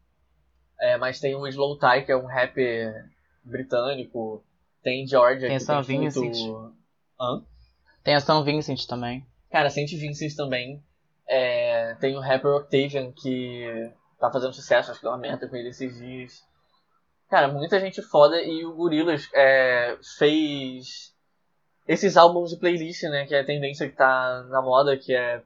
[0.80, 2.61] É, mas tem o Slow Tie, que é um rap
[3.45, 4.45] britânico.
[4.82, 6.01] Tem Georgia, Tem que Sam tem.
[6.01, 6.36] Vincent.
[7.18, 7.42] Hã?
[8.03, 9.24] Tem a São Vincent também.
[9.51, 10.82] Cara, Saint Vincent também.
[11.27, 15.57] É, tem o rapper Octavian, que tá fazendo sucesso, acho que deu uma merda com
[15.57, 16.45] ele esses dias.
[17.29, 21.14] Cara, muita gente foda e o Gorillaz é, fez
[21.87, 23.27] esses álbuns de playlist, né?
[23.27, 25.43] Que é a tendência que tá na moda, que é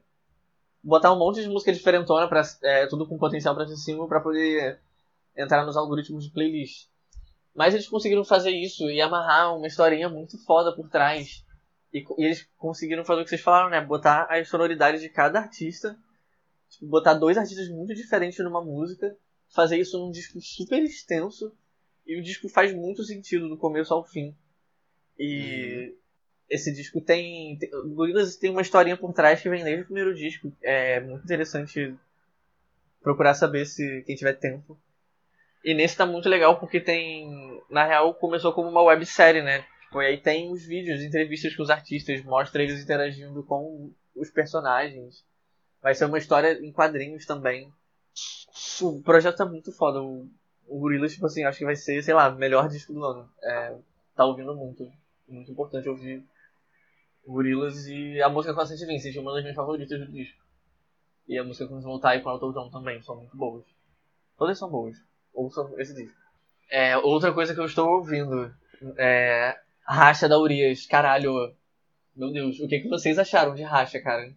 [0.83, 4.21] botar um monte de música diferentona, pra, é, tudo com potencial pra ser single, pra
[4.21, 4.79] poder
[5.35, 6.87] entrar nos algoritmos de playlist.
[7.55, 11.43] Mas eles conseguiram fazer isso e amarrar uma historinha muito foda por trás.
[11.93, 13.81] E, e eles conseguiram fazer o que vocês falaram, né?
[13.81, 15.97] Botar as sonoridades de cada artista.
[16.69, 19.15] Tipo, botar dois artistas muito diferentes numa música.
[19.53, 21.51] fazer isso num disco super extenso
[22.05, 24.35] e o disco faz muito sentido do começo ao fim.
[25.17, 25.95] E
[26.49, 29.85] esse disco tem, tem o Gorillaz tem uma historinha por trás que vem desde o
[29.85, 30.51] primeiro disco.
[30.61, 31.95] É muito interessante
[33.01, 34.77] procurar saber se quem tiver tempo.
[35.63, 37.61] E nesse tá muito legal porque tem.
[37.69, 39.65] Na real, começou como uma websérie, né?
[39.89, 44.29] Tipo, e aí tem os vídeos, entrevistas com os artistas, mostra eles interagindo com os
[44.29, 45.25] personagens.
[45.81, 47.73] Vai ser uma história em quadrinhos também.
[48.81, 49.99] O projeto tá muito foda.
[49.99, 50.29] O,
[50.67, 53.27] o Gorillaz, tipo assim, acho que vai ser, sei lá, melhor disco do ano.
[53.41, 53.75] É,
[54.15, 54.91] tá ouvindo muito.
[55.27, 56.23] Muito importante ouvir
[57.25, 60.39] o Gorillaz e a música com a Saint Vincent, uma das minhas favoritas do disco.
[61.27, 63.65] E a música com os Voltar e com o Elton também, são muito boas.
[64.37, 64.97] Todas são boas.
[65.33, 66.15] Ouçam esse disco.
[66.69, 68.53] É, outra coisa que eu estou ouvindo
[68.95, 69.59] é.
[69.89, 70.85] Racha da Urias.
[70.85, 71.55] Caralho.
[72.15, 74.31] Meu Deus, o que, que vocês acharam de Racha, cara?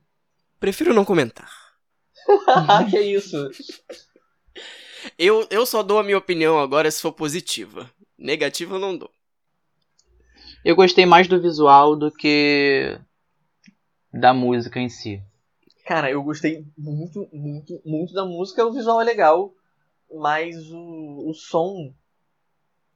[0.58, 1.50] Prefiro não comentar.
[2.88, 3.50] que isso?
[5.18, 7.90] Eu, eu só dou a minha opinião agora se for positiva.
[8.16, 9.10] Negativa eu não dou.
[10.64, 12.98] Eu gostei mais do visual do que
[14.12, 15.20] da música em si.
[15.84, 18.64] Cara, eu gostei muito, muito, muito da música.
[18.64, 19.52] O visual é legal,
[20.14, 21.92] mas o, o som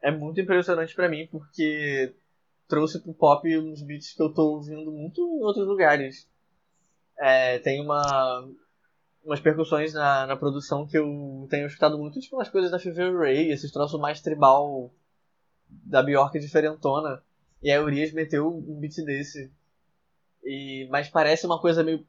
[0.01, 2.15] é muito impressionante pra mim, porque
[2.69, 6.29] trouxe pro pop uns beats que eu tô ouvindo muito em outros lugares.
[7.19, 8.49] É, tem uma
[9.25, 13.19] umas percussões na, na produção que eu tenho escutado muito, tipo umas coisas da Fever
[13.19, 14.93] Ray, esses troços mais tribal
[15.69, 17.21] da Bjork diferentona.
[17.61, 19.51] E a Urias meteu um beat desse.
[20.45, 22.07] E, mas parece uma coisa meio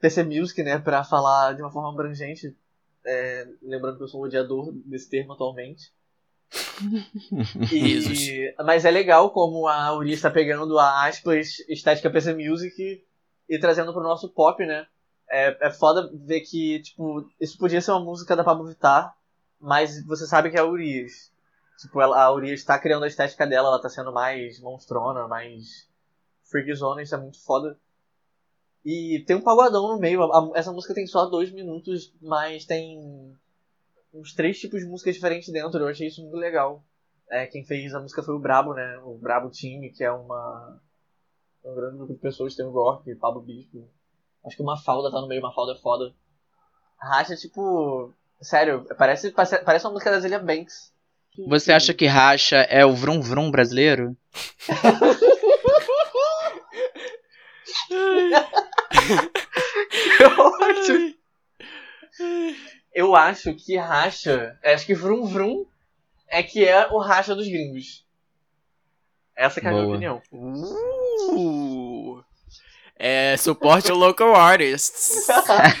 [0.00, 0.78] PC Music, né?
[0.78, 2.56] Pra falar de uma forma abrangente.
[3.04, 5.92] É, lembrando que eu sou um odiador desse termo atualmente.
[7.72, 13.04] E, mas é legal como a Urias está pegando a aspas estética PC Music
[13.48, 14.86] e trazendo pro nosso pop, né?
[15.28, 19.14] É, é foda ver que, tipo, isso podia ser uma música da Pablo Vittar,
[19.58, 21.32] mas você sabe que é a Urias.
[21.80, 25.88] Tipo, ela, a Urias está criando a estética dela, ela tá sendo mais monstrona, mais
[26.50, 27.78] freakzona, isso é muito foda.
[28.84, 32.64] E tem um pagodão no meio, a, a, essa música tem só dois minutos, mas
[32.64, 33.36] tem
[34.12, 36.84] uns três tipos de música diferentes dentro, eu achei isso muito legal.
[37.30, 38.98] É, quem fez a música foi o Brabo, né?
[39.04, 40.80] O Brabo Time, que é uma
[41.64, 43.88] um grande grupo de pessoas, tem o Gork, Pablo Bispo,
[44.44, 46.12] Acho que uma falda tá no meio, uma falda é foda.
[46.98, 48.12] Racha, tipo.
[48.40, 50.92] Sério, parece, parece uma música da Zelia Banks.
[51.46, 54.16] Você acha que Racha é o Vrum Vrum brasileiro?
[60.20, 61.14] eu acho.
[62.94, 64.58] Eu acho que Racha.
[64.62, 65.66] Acho que Vrum Vrum
[66.28, 68.04] é que é o Racha dos gringos.
[69.34, 70.22] Essa é a minha opinião.
[70.30, 72.22] Uh.
[72.96, 75.26] É, suporte o local artists.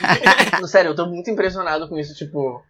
[0.66, 2.14] Sério, eu tô muito impressionado com isso.
[2.14, 2.62] Tipo,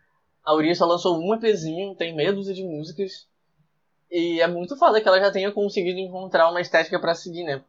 [0.45, 3.27] a Uri só lançou um EPzinho, tem medos de músicas.
[4.11, 7.63] E é muito foda que ela já tenha conseguido encontrar uma estética para seguir, né?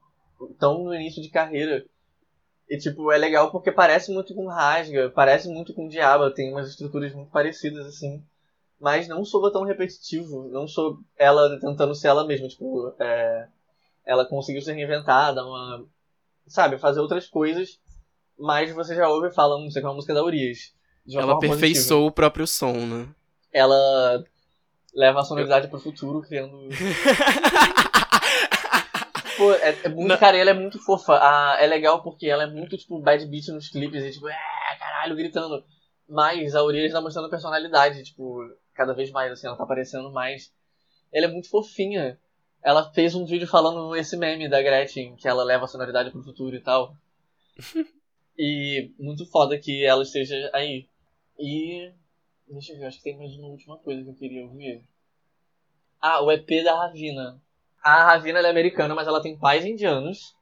[0.60, 1.86] Tão no início de carreira.
[2.70, 6.70] E, tipo, é legal porque parece muito com Rasga, parece muito com Diaba, tem umas
[6.70, 8.24] estruturas muito parecidas, assim.
[8.80, 13.48] Mas não soa tão repetitivo, não sou ela tentando ser ela mesma, tipo, é...
[14.06, 15.86] ela conseguiu se reinventar, dar uma
[16.48, 17.80] sabe, fazer outras coisas,
[18.38, 20.74] mas você já ouve falando, não sei qual é a música da Urias.
[21.12, 23.08] Ela aperfeiçoou o próprio som, né?
[23.52, 24.24] Ela
[24.94, 26.70] leva a sonoridade pro futuro, criando.
[29.44, 31.14] Pô, é, é muito, cara, ela é muito fofa.
[31.22, 34.36] Ah, é legal porque ela é muito, tipo, bad beat nos clipes, e tipo, é,
[34.80, 35.64] caralho, gritando.
[36.08, 38.40] Mas a Urias tá mostrando personalidade, tipo,
[38.74, 40.52] cada vez mais, assim, ela tá aparecendo mais.
[41.12, 42.18] Ela é muito fofinha
[42.64, 46.24] ela fez um vídeo falando esse meme da Gretchen, que ela leva a sonoridade pro
[46.24, 46.96] futuro e tal.
[48.40, 50.88] e muito foda que ela esteja aí.
[51.38, 51.92] E.
[52.48, 54.84] Deixa eu ver, acho que tem mais uma última coisa que eu queria ouvir.
[56.00, 57.42] Ah, o EP da Ravina.
[57.84, 60.36] A Ravina é americana, mas ela tem pais indianos.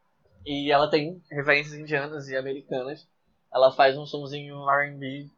[0.46, 3.08] E ela tem referências indianas e americanas.
[3.54, 5.30] Ela faz um somzinho RB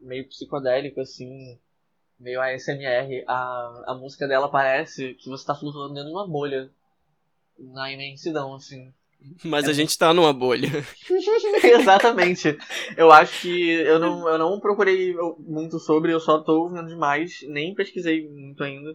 [0.00, 1.58] meio psicodélico, assim
[2.18, 6.70] meio ASMR, a, a música dela parece que você tá flutuando dentro de uma bolha.
[7.58, 8.92] Na imensidão, assim.
[9.42, 10.68] Mas é a gente tá numa bolha.
[11.64, 12.56] Exatamente.
[12.96, 17.40] Eu acho que eu não, eu não procurei muito sobre, eu só tô ouvindo demais,
[17.48, 18.94] nem pesquisei muito ainda.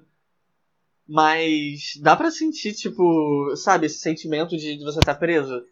[1.08, 5.66] Mas dá pra sentir, tipo, sabe, esse sentimento de, de você estar tá preso.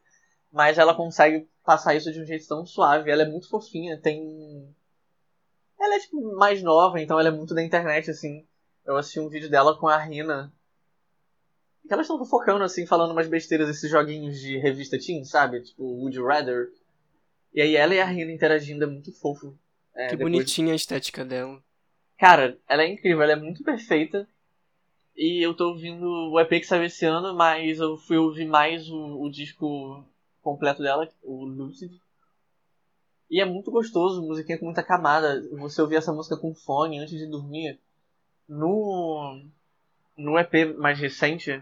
[0.51, 3.09] Mas ela consegue passar isso de um jeito tão suave.
[3.09, 4.73] Ela é muito fofinha, tem
[5.79, 8.45] ela é, tipo, mais nova, então ela é muito da internet, assim.
[8.85, 10.53] Eu assisti um vídeo dela com a Rina.
[11.87, 15.61] Que elas estão focando, assim, falando umas besteiras, esses joguinhos de revista teen, sabe?
[15.61, 16.69] Tipo, Would You Rather.
[17.53, 19.57] E aí ela e a Rina interagindo é muito fofo.
[19.95, 20.33] É, que depois...
[20.33, 21.63] bonitinha a estética dela.
[22.17, 24.27] Cara, ela é incrível, ela é muito perfeita.
[25.21, 28.89] E eu tô ouvindo o EP que saiu esse ano, mas eu fui ouvir mais
[28.89, 30.01] o, o disco
[30.41, 31.91] completo dela, o Lucid.
[33.29, 35.45] E é muito gostoso, musiquinha com muita camada.
[35.57, 37.77] Você ouvir essa música com fone antes de dormir.
[38.47, 39.43] No,
[40.17, 41.61] no EP mais recente,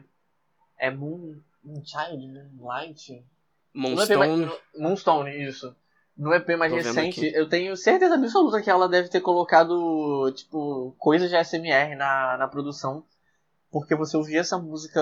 [0.77, 3.25] é Moon, Moonchild, Moonlight?
[3.73, 4.51] Mais- Moonstone.
[4.77, 5.75] Moonstone, isso.
[6.15, 10.95] No EP mais Tô recente, eu tenho certeza absoluta que ela deve ter colocado, tipo,
[10.99, 13.03] coisas de SMR na, na produção.
[13.71, 15.01] Porque você ouvir essa música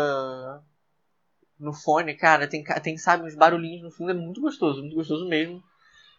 [1.59, 5.28] no fone, cara, tem, tem, sabe, uns barulhinhos no fundo, é muito gostoso, muito gostoso
[5.28, 5.63] mesmo.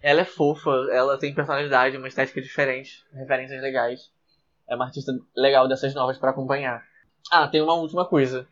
[0.02, 4.10] Ela é fofa, ela tem personalidade, uma estética diferente, referências legais.
[4.68, 6.84] É uma artista legal dessas novas pra acompanhar.
[7.30, 8.46] Ah, tem uma última coisa.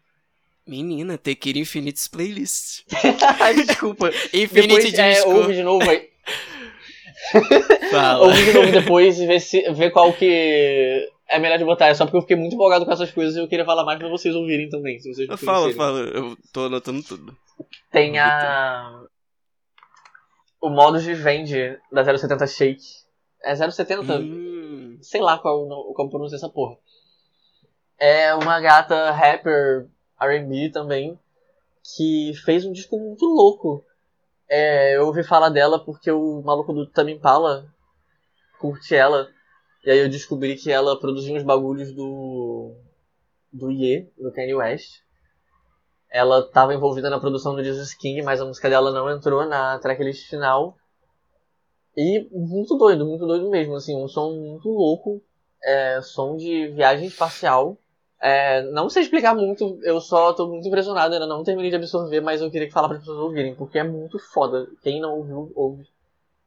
[0.66, 2.84] Menina, Tequila Infinites Playlist.
[3.40, 4.08] Ai, desculpa.
[4.32, 5.30] Infinity Depois, é, Disco.
[5.30, 6.08] ouve de novo aí.
[7.90, 8.26] Fala.
[8.26, 11.86] Ouve de novo depois e vê, se, vê qual que é melhor de botar.
[11.86, 13.98] É só porque eu fiquei muito empolgado com essas coisas e eu queria falar mais
[13.98, 16.00] pra vocês ouvirem também, se vocês Fala, fala.
[16.00, 17.36] Eu tô anotando tudo.
[17.90, 19.02] Tem a...
[20.60, 22.84] O modo de vende da 070 Shake.
[23.42, 24.16] É 070?
[24.16, 26.78] Hum, Sei lá qual, como pronuncia essa porra.
[27.98, 29.86] É uma gata rapper
[30.20, 31.18] R&B também,
[31.82, 33.84] que fez um disco muito louco.
[34.48, 37.66] É, eu ouvi falar dela porque o maluco do Tame Impala
[38.58, 39.28] curte ela.
[39.84, 42.74] E aí eu descobri que ela produziu uns bagulhos do
[43.52, 45.02] do Ye, do Kanye West.
[46.10, 49.78] Ela estava envolvida na produção do Jesus King, mas a música dela não entrou na
[49.78, 50.76] tracklist final.
[51.96, 55.22] E muito doido, muito doido mesmo, assim, um som muito louco,
[55.62, 57.76] é, som de viagem espacial.
[58.20, 62.20] É, não sei explicar muito, eu só tô muito impressionado, ainda não terminei de absorver,
[62.20, 64.66] mas eu queria falar para as pessoas ouvirem, porque é muito foda.
[64.82, 65.86] Quem não ouviu, ouve.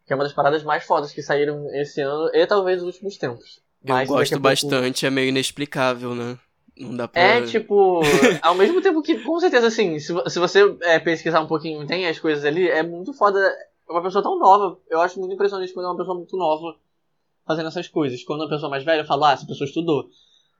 [0.08, 3.18] Que é uma das paradas mais fodas que saíram esse ano e talvez nos últimos
[3.18, 3.62] tempos.
[3.84, 6.39] eu Mas daqui gosto a pouco- bastante, é meio inexplicável, né?
[6.80, 7.22] Não dá pra.
[7.22, 8.01] É, tipo,
[8.41, 12.08] ao mesmo tempo que, com certeza, assim, se, se você é, pesquisar um pouquinho, tem
[12.08, 13.39] as coisas ali, é muito foda.
[13.39, 14.80] É uma pessoa tão nova.
[14.89, 16.76] Eu acho muito impressionante quando é uma pessoa muito nova
[17.45, 18.24] fazendo essas coisas.
[18.24, 20.10] Quando uma pessoa mais velha fala, ah, essa pessoa estudou.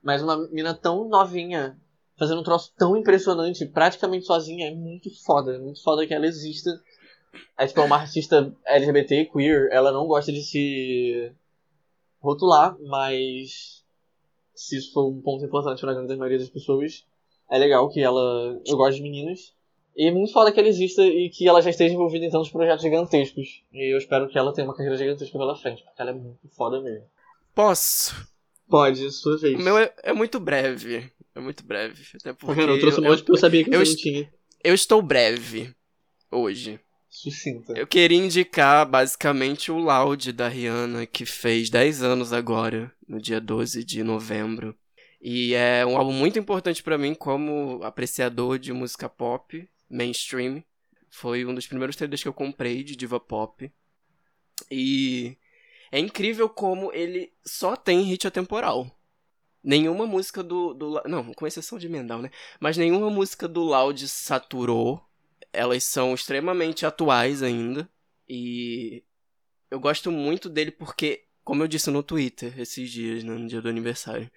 [0.02, 1.76] Mas uma mina tão novinha,
[2.18, 5.54] fazendo um troço tão impressionante, praticamente sozinha, é muito foda.
[5.54, 6.70] É muito foda que ela exista.
[7.56, 11.32] É tipo, é uma artista LGBT, queer, ela não gosta de se
[12.20, 13.84] rotular, mas
[14.54, 17.04] se isso for um ponto importante pra grande maioria das pessoas,
[17.50, 18.60] é legal que ela.
[18.66, 19.52] Eu gosto de meninas.
[19.96, 22.50] E é muito foda que ela exista e que ela já esteja envolvida em tantos
[22.50, 23.64] projetos gigantescos.
[23.72, 26.48] E eu espero que ela tenha uma carreira gigantesca pela frente, porque ela é muito
[26.50, 27.04] foda mesmo.
[27.52, 28.14] Posso?
[28.68, 29.58] Pode, sua vez.
[29.58, 31.10] O meu é, é muito breve.
[31.34, 32.04] É muito breve.
[32.14, 32.60] Até porque.
[32.60, 34.32] Eu trouxe um eu, monte porque eu sabia que eu você não tinha.
[34.62, 35.74] eu estou breve
[36.30, 36.78] hoje.
[37.18, 37.72] Sucinta.
[37.76, 43.40] Eu queria indicar basicamente o Loud da Rihanna, que fez 10 anos agora, no dia
[43.40, 44.72] 12 de novembro.
[45.20, 50.62] E é um álbum muito importante pra mim como apreciador de música pop, mainstream.
[51.10, 53.68] Foi um dos primeiros CDs que eu comprei de diva pop.
[54.70, 55.36] E
[55.90, 58.88] é incrível como ele só tem hit atemporal.
[59.60, 61.02] Nenhuma música do, do.
[61.06, 62.30] Não, com exceção de Mendal, né?
[62.60, 65.02] Mas nenhuma música do Loud saturou.
[65.58, 67.88] Elas são extremamente atuais ainda.
[68.28, 69.02] E
[69.68, 73.60] eu gosto muito dele porque, como eu disse no Twitter esses dias, né, no dia
[73.60, 74.30] do aniversário,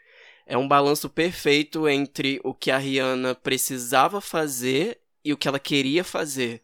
[0.48, 5.60] é um balanço perfeito entre o que a Rihanna precisava fazer e o que ela
[5.60, 6.64] queria fazer.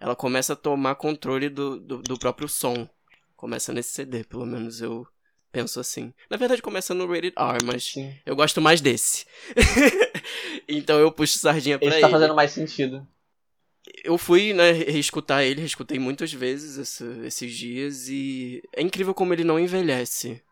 [0.00, 2.88] Ela começa a tomar controle do, do, do próprio som.
[3.36, 5.06] Começa nesse CD, pelo menos eu
[5.52, 6.12] penso assim.
[6.28, 8.12] Na verdade, começa no Rated R, mas Sim.
[8.26, 9.26] eu gosto mais desse.
[10.66, 12.02] então eu puxo sardinha pra Esse ele.
[12.02, 13.06] tá fazendo mais sentido.
[14.04, 19.32] Eu fui, né, reescutar ele, reescutei muitas vezes esse- esses dias e é incrível como
[19.34, 20.42] ele não envelhece.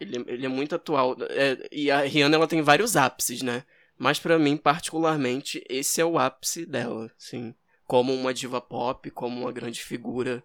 [0.00, 1.16] Ele, ele é muito atual.
[1.30, 3.64] É, e a Rihanna, ela tem vários ápices, né?
[3.98, 7.54] Mas pra mim, particularmente, esse é o ápice dela, assim.
[7.86, 10.42] Como uma diva pop, como uma grande figura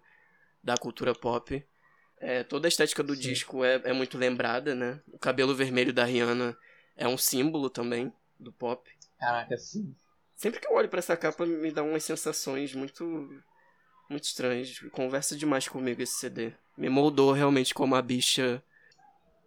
[0.62, 1.64] da cultura pop.
[2.18, 3.20] É, toda a estética do Sim.
[3.22, 5.00] disco é, é muito lembrada, né?
[5.12, 6.56] O cabelo vermelho da Rihanna
[6.96, 8.90] é um símbolo também do pop.
[9.18, 9.94] Caraca, sim.
[10.36, 13.04] Sempre que eu olho pra essa capa, me dá umas sensações muito.
[14.08, 14.78] muito estranhas.
[14.92, 16.52] Conversa demais comigo esse CD.
[16.76, 18.62] Me moldou realmente como a bicha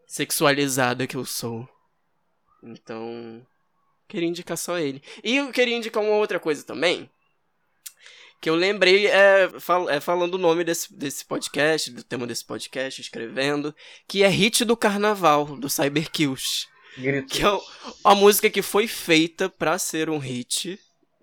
[0.07, 1.67] sexualizada que eu sou.
[2.63, 3.45] Então.
[4.07, 5.03] Queria indicar só ele.
[5.23, 7.07] E eu queria indicar uma outra coisa também.
[8.41, 12.43] Que eu lembrei, é, fal- é, falando o nome desse, desse podcast, do tema desse
[12.43, 13.75] podcast, escrevendo,
[14.07, 16.67] que é Hit do Carnaval, do Cyberkills.
[17.27, 17.61] Que é o-
[18.03, 20.79] a música que foi feita pra ser um hit.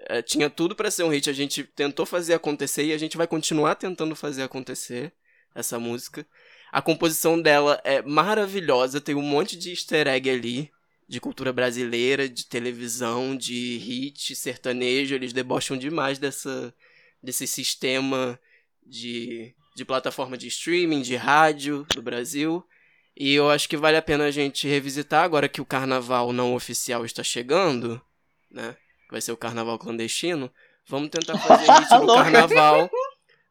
[0.09, 1.29] É, tinha tudo pra ser um hit.
[1.29, 5.13] A gente tentou fazer acontecer e a gente vai continuar tentando fazer acontecer
[5.55, 6.27] essa música.
[6.71, 10.71] A composição dela é maravilhosa, tem um monte de easter egg ali,
[11.09, 15.15] de cultura brasileira, de televisão, de hit, sertanejo.
[15.15, 16.75] Eles debocham demais dessa,
[17.23, 18.39] desse sistema
[18.85, 22.63] de, de plataforma de streaming, de rádio do Brasil.
[23.17, 26.55] E eu acho que vale a pena a gente revisitar agora que o carnaval não
[26.55, 28.01] oficial está chegando,
[28.51, 28.77] né?
[29.11, 30.51] Vai ser o carnaval clandestino.
[30.87, 32.91] Vamos tentar fazer hit do carnaval.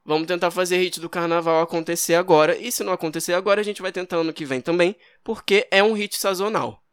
[0.06, 2.56] Vamos tentar fazer hit do carnaval acontecer agora.
[2.56, 5.82] E se não acontecer agora, a gente vai tentar ano que vem também, porque é
[5.82, 6.84] um hit sazonal.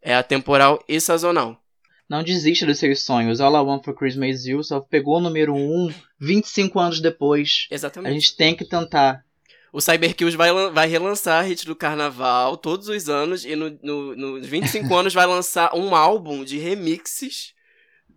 [0.00, 1.60] É atemporal e sazonal.
[2.08, 3.40] Não desista dos seus sonhos.
[3.40, 7.66] All I Want for Christmas is You só pegou o número 1 25 anos depois.
[7.70, 8.14] A Exatamente.
[8.14, 9.24] gente tem que tentar.
[9.72, 14.16] O Cyberkills vai, vai relançar a hit do carnaval todos os anos e no, no,
[14.16, 17.54] nos 25 anos vai lançar um álbum de remixes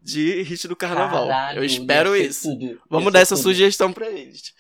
[0.02, 1.28] de hit do carnaval.
[1.28, 2.50] Caralho, Eu espero isso.
[2.50, 3.44] tudo, Vamos dar essa tudo.
[3.44, 4.52] sugestão pra eles.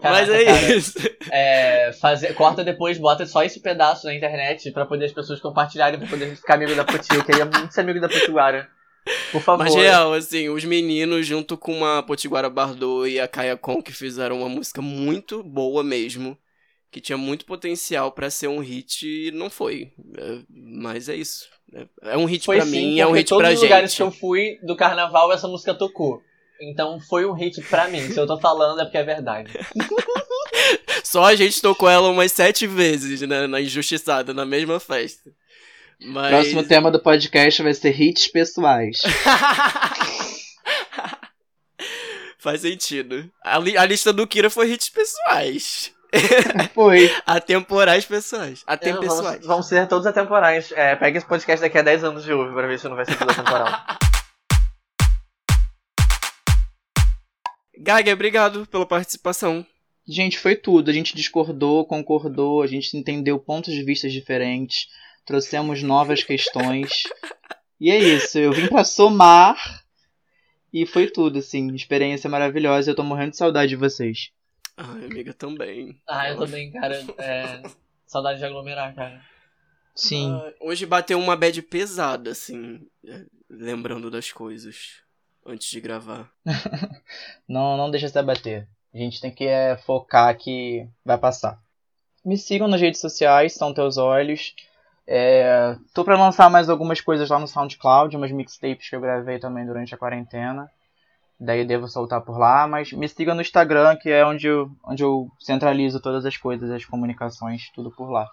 [0.00, 0.74] Caraca, Mas é cara.
[0.76, 0.94] isso.
[1.30, 5.98] É, fazer, corta depois, bota só esse pedaço na internet pra poder as pessoas compartilharem,
[5.98, 7.14] pra poder ficar amigo da Poti.
[7.14, 8.68] Eu queria muito ser amigo da Potiguara.
[9.32, 9.64] Por favor.
[9.64, 13.92] Mas real, assim, os meninos junto com a Potiguara Bardot e a Kaya Con que
[13.92, 16.36] fizeram uma música muito boa mesmo.
[16.90, 19.92] Que tinha muito potencial pra ser um hit e não foi.
[20.16, 21.46] É, mas é isso.
[21.74, 23.96] É, é um hit sim, mim, é um hit todos pra os lugares gente.
[23.98, 26.22] que eu fui do carnaval, essa música tocou.
[26.60, 28.00] Então foi um hit pra mim.
[28.10, 29.52] Se eu tô falando é porque é verdade.
[31.04, 33.46] Só a gente tocou ela umas sete vezes, né?
[33.46, 35.30] Na injustiçada, na mesma festa.
[36.00, 36.30] Mas.
[36.30, 38.98] Próximo tema do podcast vai ser hits pessoais.
[42.38, 43.28] Faz sentido.
[43.44, 45.92] A, li- a lista do Kira foi hits pessoais.
[46.72, 47.12] Foi.
[47.26, 48.64] Atemporais pessoais.
[48.66, 49.24] É, Atempessoais.
[49.24, 50.72] vamos, vamos ser todos atemporais.
[50.72, 53.04] É, pega esse podcast daqui a 10 anos de ouve pra ver se não vai
[53.04, 53.68] ser tudo atemporal.
[57.80, 59.64] Gaga, obrigado pela participação.
[60.06, 60.90] Gente, foi tudo.
[60.90, 64.86] A gente discordou, concordou, a gente entendeu pontos de vista diferentes,
[65.28, 67.02] trouxemos novas questões.
[67.78, 69.84] E é isso, eu vim pra somar
[70.72, 71.72] e foi tudo, assim.
[71.74, 72.90] Experiência maravilhosa.
[72.90, 74.30] Eu tô morrendo de saudade de vocês.
[74.76, 76.00] Ai, amiga, também.
[76.08, 77.04] ah, eu também, cara.
[77.18, 77.62] É,
[78.06, 79.22] saudade de aglomerar, cara.
[79.94, 80.32] Sim.
[80.32, 85.02] Ah, hoje bateu uma bad pesada, assim, é, lembrando das coisas
[85.44, 86.30] antes de gravar.
[87.46, 88.68] Não, não deixa se abater.
[88.94, 91.60] A gente tem que é, focar que vai passar.
[92.24, 94.54] Me sigam nas redes sociais, são teus olhos.
[95.10, 99.38] É, tô pra lançar mais algumas coisas lá no SoundCloud, umas mixtapes que eu gravei
[99.38, 100.70] também durante a quarentena.
[101.40, 105.02] Daí devo soltar por lá, mas me siga no Instagram, que é onde eu, onde
[105.02, 108.28] eu centralizo todas as coisas, as comunicações, tudo por lá.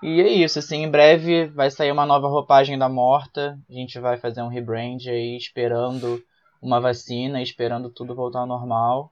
[0.00, 3.58] E é isso, assim, em breve vai sair uma nova roupagem da Morta.
[3.68, 6.22] A gente vai fazer um rebrand aí, esperando
[6.62, 9.10] uma vacina, esperando tudo voltar ao normal.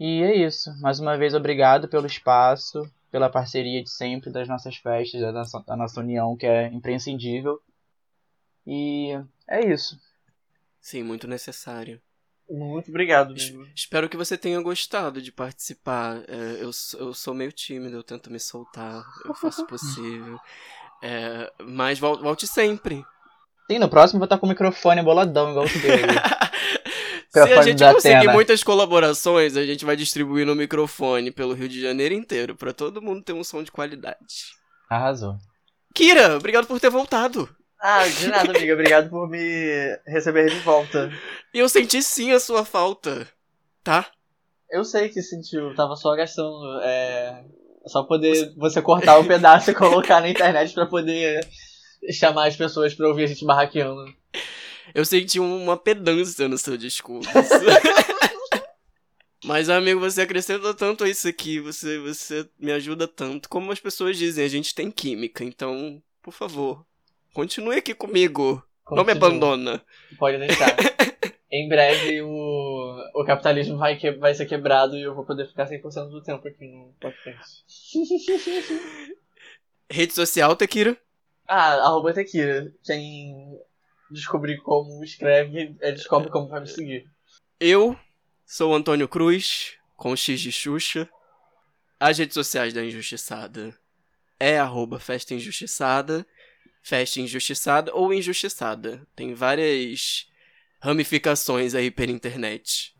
[0.00, 0.70] E é isso.
[0.80, 5.60] Mais uma vez, obrigado pelo espaço, pela parceria de sempre das nossas festas, da nossa,
[5.66, 7.60] da nossa união, que é imprescindível.
[8.66, 9.10] E
[9.48, 9.98] é isso.
[10.80, 12.00] Sim, muito necessário.
[12.48, 13.54] Muito obrigado, Es-.
[13.74, 16.22] Espero que você tenha gostado de participar.
[16.28, 20.38] É, eu, eu sou meio tímido, eu tento me soltar, eu faço o possível.
[21.02, 23.04] É, mas vol- volte sempre.
[23.70, 26.12] Sim, no próximo eu vou estar com o microfone boladão, igual o dele.
[27.30, 28.32] Se a gente conseguir Atena.
[28.32, 33.00] muitas colaborações, a gente vai distribuir no microfone pelo Rio de Janeiro inteiro, pra todo
[33.00, 34.52] mundo ter um som de qualidade.
[34.90, 35.36] Arrasou.
[35.94, 37.48] Kira, obrigado por ter voltado.
[37.80, 38.74] Ah, de nada, amiga.
[38.74, 41.10] Obrigado por me receber de volta.
[41.54, 43.26] E eu senti sim a sua falta,
[43.84, 44.06] tá?
[44.68, 46.80] Eu sei que sentiu, tava só gastando.
[46.82, 47.44] É.
[47.86, 51.40] Só poder você cortar o pedaço e colocar na internet pra poder
[52.12, 54.04] chamar as pessoas pra ouvir a gente barraqueando.
[54.94, 57.30] Eu senti uma pedância no seu discurso.
[59.44, 63.48] Mas, amigo, você acrescenta tanto isso aqui, você, você me ajuda tanto.
[63.48, 66.84] Como as pessoas dizem, a gente tem química, então, por favor,
[67.32, 68.62] continue aqui comigo.
[68.90, 69.82] Não me abandona.
[70.18, 70.76] Pode deixar.
[71.50, 75.66] em breve o, o capitalismo vai, que, vai ser quebrado e eu vou poder ficar
[75.66, 77.64] 100% do tempo aqui no podcast.
[79.90, 80.96] Rede social, Tekira?
[81.50, 82.70] ah, arroba Tequila.
[82.84, 83.58] Quem
[84.10, 87.06] descobrir como escreve, é, descobre como vai me seguir.
[87.58, 87.96] Eu
[88.46, 91.08] sou o Antônio Cruz, com X de Xuxa.
[91.98, 93.76] As redes sociais da Injustiçada
[94.38, 96.26] é arroba Festa Injustiçada,
[96.82, 99.06] Festa Injustiçada ou Injustiçada.
[99.14, 100.26] Tem várias
[100.80, 102.94] ramificações aí pela internet.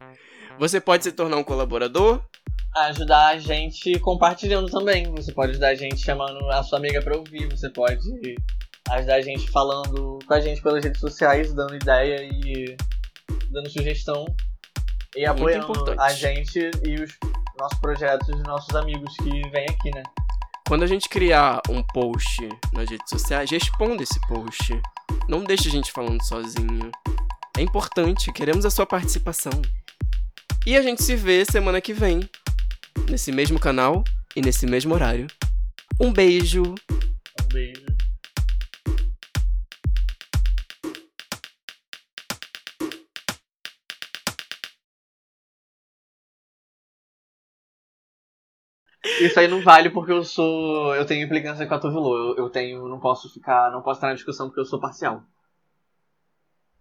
[0.58, 2.22] Você pode se tornar um colaborador.
[2.76, 5.11] ajudar a gente compartilhando também.
[5.12, 8.02] Você pode ajudar a gente chamando a sua amiga pra ouvir, você pode
[8.91, 12.76] ajudar a gente falando com a gente pelas redes sociais, dando ideia e
[13.51, 14.24] dando sugestão.
[15.16, 17.18] E apoiando a gente e os
[17.59, 20.03] nossos projetos e nossos amigos que vêm aqui, né?
[20.68, 24.80] Quando a gente criar um post nas redes sociais, responda esse post.
[25.28, 26.93] Não deixe a gente falando sozinho.
[27.59, 29.51] É importante, queremos a sua participação.
[30.64, 32.20] E a gente se vê semana que vem,
[33.09, 34.05] nesse mesmo canal
[34.36, 35.26] e nesse mesmo horário.
[36.01, 36.62] Um beijo.
[36.62, 37.89] Um beijo.
[49.21, 50.95] Isso aí não vale porque eu sou.
[50.95, 52.16] Eu tenho implicância com a Tovilô.
[52.16, 52.89] Eu, eu tenho.
[52.89, 53.71] Não posso ficar.
[53.71, 55.23] Não posso estar na discussão porque eu sou parcial.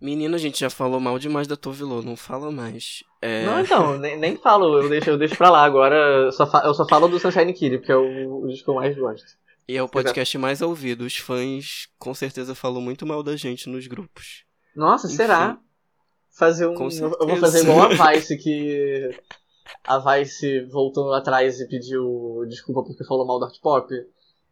[0.01, 3.03] Menina, a gente já falou mal demais da Tovilô, não fala mais.
[3.21, 3.45] É...
[3.45, 5.63] Não, então, nem, nem falo, eu deixo, eu deixo pra lá.
[5.65, 8.63] Agora eu só, fa- eu só falo do Sunshine Kid, porque é o, o disco
[8.63, 9.27] que eu mais gosto.
[9.67, 11.01] E é o podcast mais ouvido.
[11.03, 14.45] Os fãs com certeza falam muito mal da gente nos grupos.
[14.73, 15.17] Nossa, Enfim.
[15.17, 15.57] será?
[16.31, 16.73] Fazer um.
[17.19, 19.09] Eu vou fazer igual a Vice, que.
[19.83, 23.93] A Vice voltou atrás e pediu desculpa porque falou mal do art pop.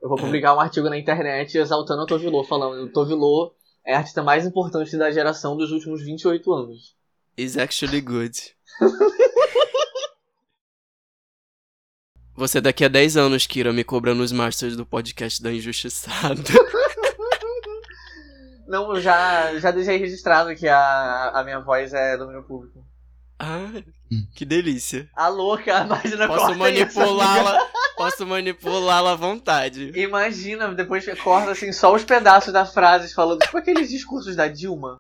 [0.02, 3.54] Eu vou publicar um artigo na internet exaltando a Tovilô, falando Tovilô
[3.88, 6.94] é a artista mais importante da geração dos últimos 28 anos.
[7.38, 8.38] Is actually good.
[12.36, 16.44] Você daqui a 10 anos, Kira, me cobrando os masters do podcast da Injustiçada.
[18.68, 22.86] Não, já, já deixei registrado que a, a minha voz é domínio público.
[23.40, 23.70] Ah,
[24.36, 25.10] que delícia.
[25.16, 29.92] A louca, imagina Posso manipulá-la, posso manipulá-la à vontade.
[29.96, 34.98] Imagina, depois corta assim só os pedaços das frases falando, tipo aqueles discursos da Dilma.